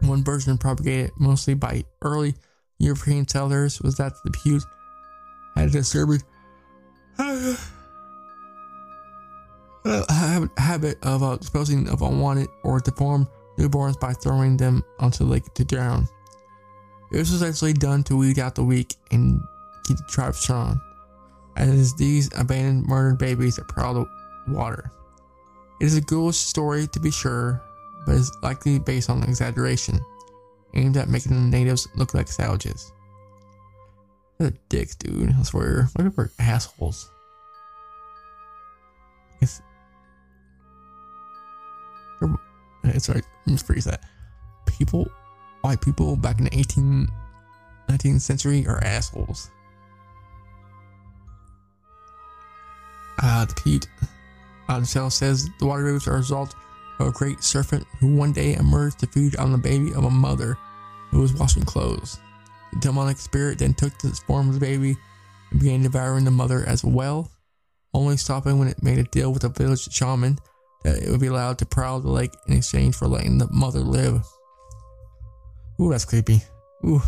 [0.00, 2.34] One version propagated mostly by early
[2.80, 4.64] European settlers was that the Paiute
[5.54, 6.22] had a disturbing
[9.88, 13.26] a habit of uh, disposing of unwanted or deformed
[13.58, 16.08] newborns by throwing them onto the lake to drown.
[17.10, 19.40] This was actually done to weed out the weak and
[19.84, 20.80] keep the tribe strong,
[21.56, 24.06] as these abandoned, murdered babies that prowl the
[24.48, 24.92] water.
[25.80, 27.62] It is a ghoulish story to be sure,
[28.04, 30.00] but is likely based on exaggeration,
[30.74, 32.92] aimed at making the natives look like savages.
[34.38, 35.34] They're dicks, dude.
[35.38, 35.88] I swear.
[35.96, 37.10] Look at their assholes.
[42.84, 44.02] Let's freeze that.
[44.66, 45.08] People,
[45.62, 47.08] white people back in the 18,
[47.88, 49.50] 19th century are assholes.
[53.20, 53.88] Uh, the Pete
[54.68, 56.54] the says the water babies are a result
[56.98, 60.10] of a great serpent who one day emerged to feed on the baby of a
[60.10, 60.56] mother
[61.10, 62.18] who was washing clothes.
[62.72, 64.96] The demonic spirit then took the form of the baby
[65.50, 67.30] and began devouring the mother as well,
[67.94, 70.38] only stopping when it made a deal with a village shaman
[70.84, 73.80] that it would be allowed to prowl the lake in exchange for letting the mother
[73.80, 74.24] live.
[75.80, 76.42] Ooh, that's creepy.
[76.84, 77.02] Ooh,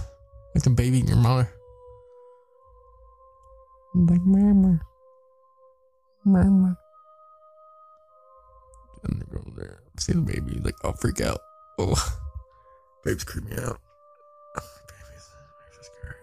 [0.54, 1.50] like the baby in your mother.
[3.94, 4.80] Like mama.
[6.24, 6.76] Mama.
[9.04, 9.80] And they go there.
[9.98, 11.40] See the baby, like, I'll freak out.
[11.78, 11.94] Oh,
[13.04, 13.32] baby's out.
[13.34, 13.80] baby's,
[14.54, 16.14] baby's scary.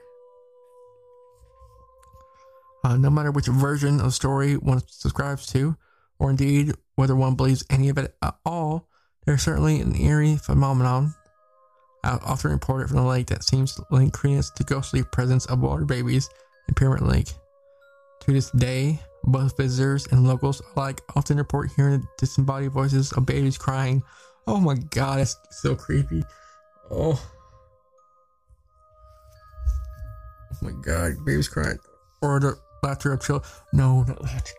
[2.83, 5.75] Uh, no matter which version of the story one subscribes to,
[6.19, 8.89] or indeed whether one believes any of it at all,
[9.25, 11.13] there's certainly an eerie phenomenon
[12.03, 15.59] I've often reported from the lake that seems to link credence to ghostly presence of
[15.59, 16.29] water babies
[16.67, 17.29] in Pyramid Lake.
[18.21, 23.25] To this day, both visitors and locals alike often report hearing the disembodied voices of
[23.25, 24.01] babies crying.
[24.47, 26.23] Oh my god, it's so creepy.
[26.89, 27.21] Oh.
[30.51, 31.77] Oh my god, babies crying.
[32.21, 33.49] Or the laughter of children.
[33.73, 34.53] No, not laughter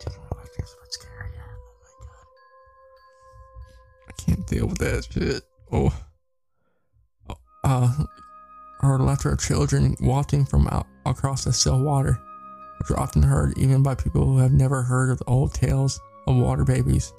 [4.59, 5.43] deal with that shit.
[5.73, 5.95] Oh.
[7.65, 8.05] Uh,
[8.83, 12.19] or laughter of children wafting from out across the still water,
[12.79, 16.01] which are often heard even by people who have never heard of the old tales
[16.27, 17.13] of water babies.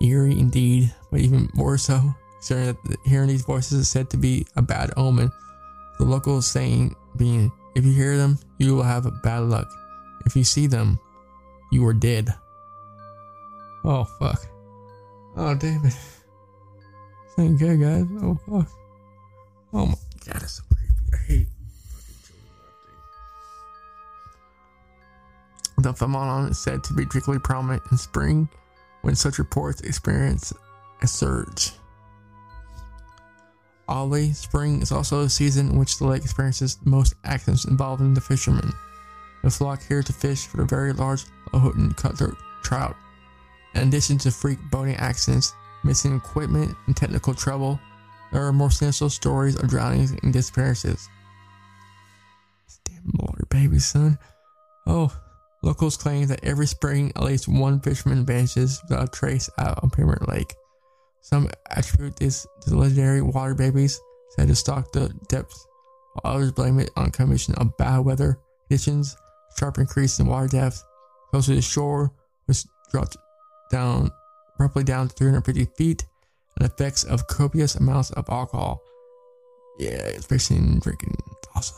[0.00, 4.46] Eerie indeed, but even more so, considering that hearing these voices is said to be
[4.56, 5.32] a bad omen.
[5.98, 9.68] The local saying being, if you hear them, you will have bad luck.
[10.26, 11.00] If you see them,
[11.72, 12.34] you are dead.
[13.84, 14.46] Oh fuck.
[15.36, 15.94] Oh damn it.
[17.38, 18.06] Ain't good, guys.
[18.22, 18.68] Oh fuck.
[19.72, 19.94] Oh my
[20.26, 20.94] god, it's so creepy.
[21.12, 21.46] I hate
[21.92, 22.54] fucking children.
[25.78, 28.48] The phenomenon is said to be particularly prominent in spring
[29.02, 30.52] when such reports experience
[31.02, 31.72] a surge.
[33.88, 38.20] Oddly, spring is also a season in which the lake experiences most accidents involving the
[38.20, 38.72] fishermen.
[39.44, 42.96] The flock here to fish for the very large Lahontan cutthroat trout.
[43.74, 45.54] In addition to freak boating accidents,
[45.86, 47.80] missing equipment, and technical trouble,
[48.32, 51.08] there are more sinister stories of drownings and disappearances.
[52.84, 54.18] Damn water baby, son.
[54.86, 55.16] Oh,
[55.62, 59.90] locals claim that every spring at least one fisherman vanishes without a trace out on
[59.90, 60.54] Pyramid Lake.
[61.22, 65.66] Some attribute this to legendary water babies said to stalk the depths,
[66.14, 69.16] while others blame it on a combination of bad weather conditions,
[69.58, 70.84] sharp increase in water depth
[71.30, 72.12] close to shore,
[72.46, 73.16] which dropped
[73.70, 74.10] down
[74.56, 76.04] abruptly down to 350 feet,
[76.58, 78.82] and effects of copious amounts of alcohol.
[79.78, 81.14] Yeah, it's fishing, drinking,
[81.54, 81.76] awesome.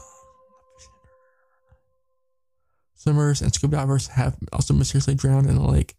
[2.95, 5.95] Swimmers and scuba divers have also mysteriously drowned in the lake,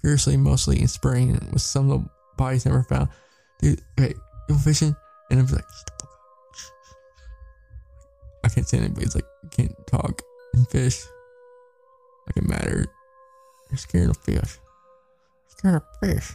[0.00, 3.08] curiously mostly in spring, with some of the bodies never found.
[3.60, 4.14] Dude, okay,
[4.48, 4.96] you fishing,
[5.30, 5.64] and I'm like,
[8.44, 10.22] I can't say it's like, can't talk
[10.54, 11.04] and fish.
[12.26, 12.88] Like it mattered.
[13.70, 14.58] You're scared of fish.
[15.62, 16.34] Scared of fish.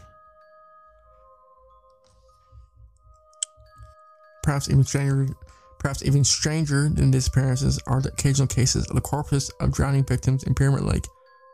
[4.42, 5.28] Perhaps even stranger,
[5.80, 10.44] perhaps even stranger than disappearances are the occasional cases of the corpses of drowning victims
[10.44, 11.04] in Pyramid Lake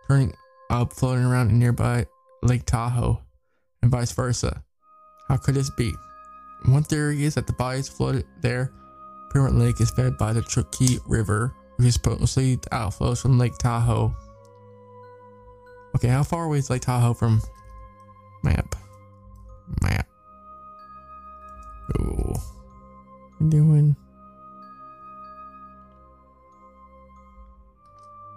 [0.08, 0.36] turning
[0.70, 2.06] up, floating around in nearby
[2.44, 3.20] Lake Tahoe,
[3.82, 4.64] and vice versa.
[5.28, 5.94] How could this be?
[6.66, 8.72] One theory is that the bodies floated there.
[9.32, 14.14] Pyramid Lake is fed by the Truckee River, which is mostly outflows from Lake Tahoe.
[15.96, 17.42] Okay, how far away is Lake Tahoe from
[18.44, 18.76] map?
[19.82, 20.08] Map.
[22.00, 22.34] Oh,
[23.40, 23.96] I'm doing.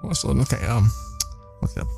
[0.00, 0.64] What's the okay?
[0.66, 0.90] Um,
[1.60, 1.88] what's up?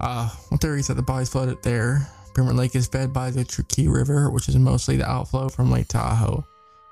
[0.00, 2.08] Uh, one theory is that the bodies floated there.
[2.34, 5.88] Pyramid Lake is fed by the Truckee River, which is mostly the outflow from Lake
[5.88, 6.44] Tahoe.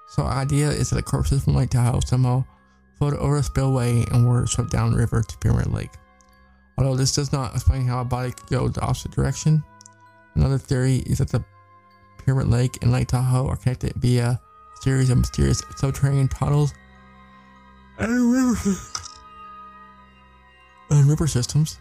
[0.09, 2.45] So, the idea is that the corpses from Lake Tahoe somehow
[2.99, 5.93] floated over a spillway and were swept downriver to Pyramid Lake.
[6.79, 9.65] Although this does not explain how a body could go the opposite direction,
[10.35, 11.45] another theory is that the
[12.25, 14.41] Pyramid Lake and Lake Tahoe are connected via a
[14.83, 16.75] series of mysterious subterranean tunnels
[17.99, 18.77] and river,
[20.91, 21.79] and river systems.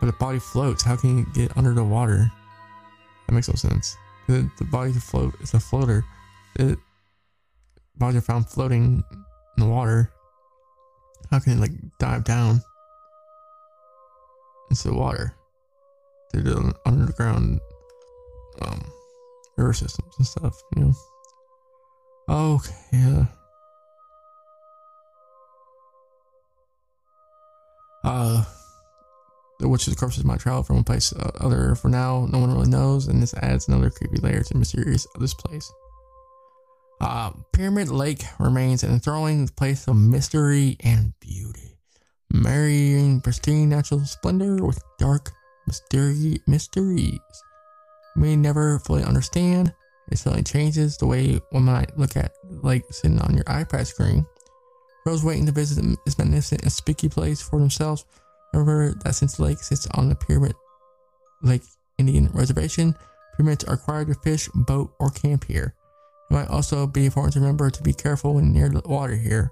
[0.00, 0.82] But the body floats.
[0.82, 2.30] How can you get under the water?
[3.26, 3.96] That makes no sense.
[4.26, 6.04] The, the body float is a floater.
[6.56, 6.78] The
[7.96, 9.02] bodies are found floating
[9.56, 10.10] in the water.
[11.30, 12.62] How can it like dive down
[14.70, 15.34] into the water
[16.86, 17.60] underground
[18.62, 18.84] um,
[19.56, 20.60] river systems and stuff?
[20.76, 20.94] You know.
[22.28, 22.74] Okay.
[22.92, 23.24] Yeah.
[28.04, 28.44] Uh,
[29.60, 32.26] the witch's corpses might travel from one place to other for now.
[32.30, 35.34] No one really knows, and this adds another creepy layer to the mysterious of this
[35.34, 35.72] place.
[37.00, 41.78] Uh, Pyramid Lake remains an enthralling place of mystery and beauty,
[42.32, 45.32] marrying pristine natural splendor with dark
[45.66, 47.20] mystery mysteries.
[48.16, 49.74] May never fully understand.
[50.10, 54.26] It certainly changes the way one might look at lake sitting on your iPad screen.
[55.04, 58.04] Those waiting to visit this magnificent and spooky place for themselves
[58.54, 60.54] Remember that since the lake sits on the Pyramid
[61.42, 61.62] Lake
[61.98, 62.94] Indian Reservation,
[63.36, 65.74] permits are required to fish, boat, or camp here.
[66.30, 69.50] It might also be important to remember to be careful when near the water here.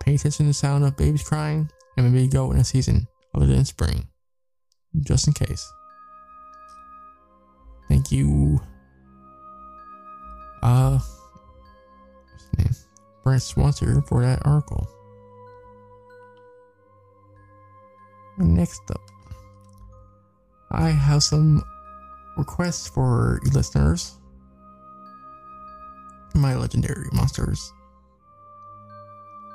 [0.00, 3.46] Pay attention to the sound of babies crying, and maybe go in a season other
[3.46, 4.06] than spring.
[5.02, 5.72] Just in case.
[7.88, 8.60] Thank you.
[10.62, 10.98] Uh,
[12.30, 12.74] what's his name?
[13.22, 14.88] Brent Swanson for that article.
[18.38, 19.00] Next up,
[20.70, 21.62] I have some
[22.36, 24.18] requests for listeners.
[26.34, 27.72] My legendary monsters.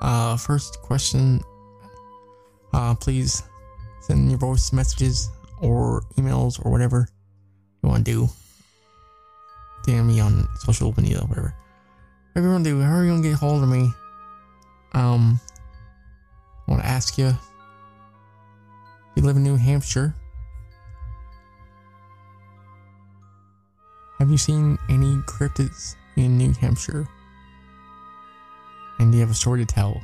[0.02, 1.42] Uh, first question.
[2.74, 3.44] Uh, please
[4.02, 5.30] send your voice messages
[5.62, 7.08] or emails or whatever
[7.82, 8.30] you want to do.
[9.86, 11.56] DM me on social media, whatever.
[12.34, 13.91] Whatever you want to do, how are you gonna get hold of me?
[14.93, 15.39] Um,
[16.68, 17.36] I want to ask you
[19.16, 20.14] you live in New Hampshire.
[24.20, 27.08] Have you seen any cryptids in New Hampshire?
[28.99, 29.99] And do you have a story to tell?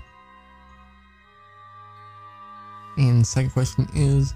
[2.98, 4.34] And second question is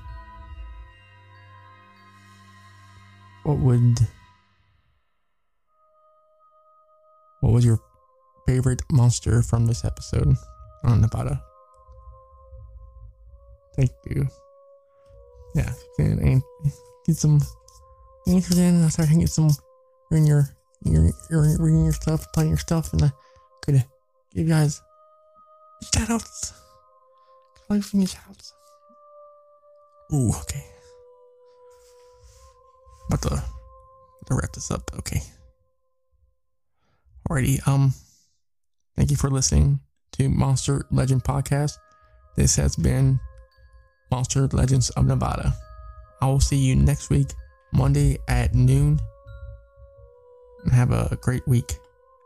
[3.44, 4.00] what would
[7.40, 7.80] what was your
[8.48, 10.36] favorite monster from this episode
[10.84, 11.42] on Nevada?
[13.76, 14.28] Thank you.
[15.56, 16.42] Yeah, and
[17.06, 17.40] get some
[18.28, 18.84] answers in.
[18.84, 19.50] I started get some
[20.12, 20.48] in your
[20.86, 23.12] your reading your stuff, playing your stuff, and I
[23.64, 23.86] could give
[24.34, 24.82] you guys
[25.94, 26.54] shout outs.
[27.72, 28.54] Like from shout outs.
[30.14, 30.66] Ooh, okay.
[33.08, 33.44] About to,
[34.26, 34.92] to wrap this up.
[35.00, 35.22] Okay.
[37.30, 37.66] Alrighty.
[37.66, 37.94] Um.
[38.98, 39.80] Thank you for listening
[40.12, 41.78] to Monster Legend Podcast.
[42.36, 43.22] This has been
[44.12, 45.54] Monster Legends of Nevada.
[46.22, 47.30] I will see you next week,
[47.72, 49.00] Monday at noon.
[50.66, 51.78] And have a great week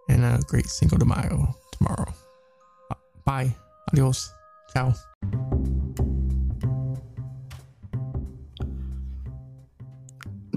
[0.10, 2.12] and a great Cinco de Mayo tomorrow.
[3.26, 3.56] Bye.
[3.94, 4.34] Adios.
[4.74, 4.94] Ciao.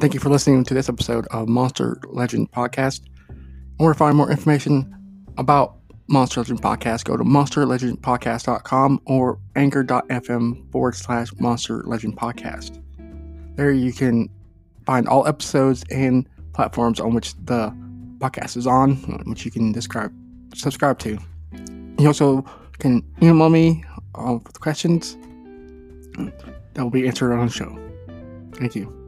[0.01, 3.01] Thank you for listening to this episode of Monster Legend Podcast.
[3.81, 4.95] And to find more information
[5.39, 5.77] about
[6.09, 12.81] Monster Legend Podcast, go to monsterlegendpodcast.com or anchor.fm forward slash Monster Legend Podcast.
[13.57, 14.29] There you can
[14.87, 17.71] find all episodes and platforms on which the
[18.19, 18.97] podcast is on,
[19.27, 20.13] which you can describe,
[20.55, 21.19] subscribe to.
[21.99, 22.45] You also
[22.79, 23.85] can email me
[24.19, 25.17] uh, with questions
[26.75, 27.79] that will be answered on the show.
[28.55, 29.08] Thank you.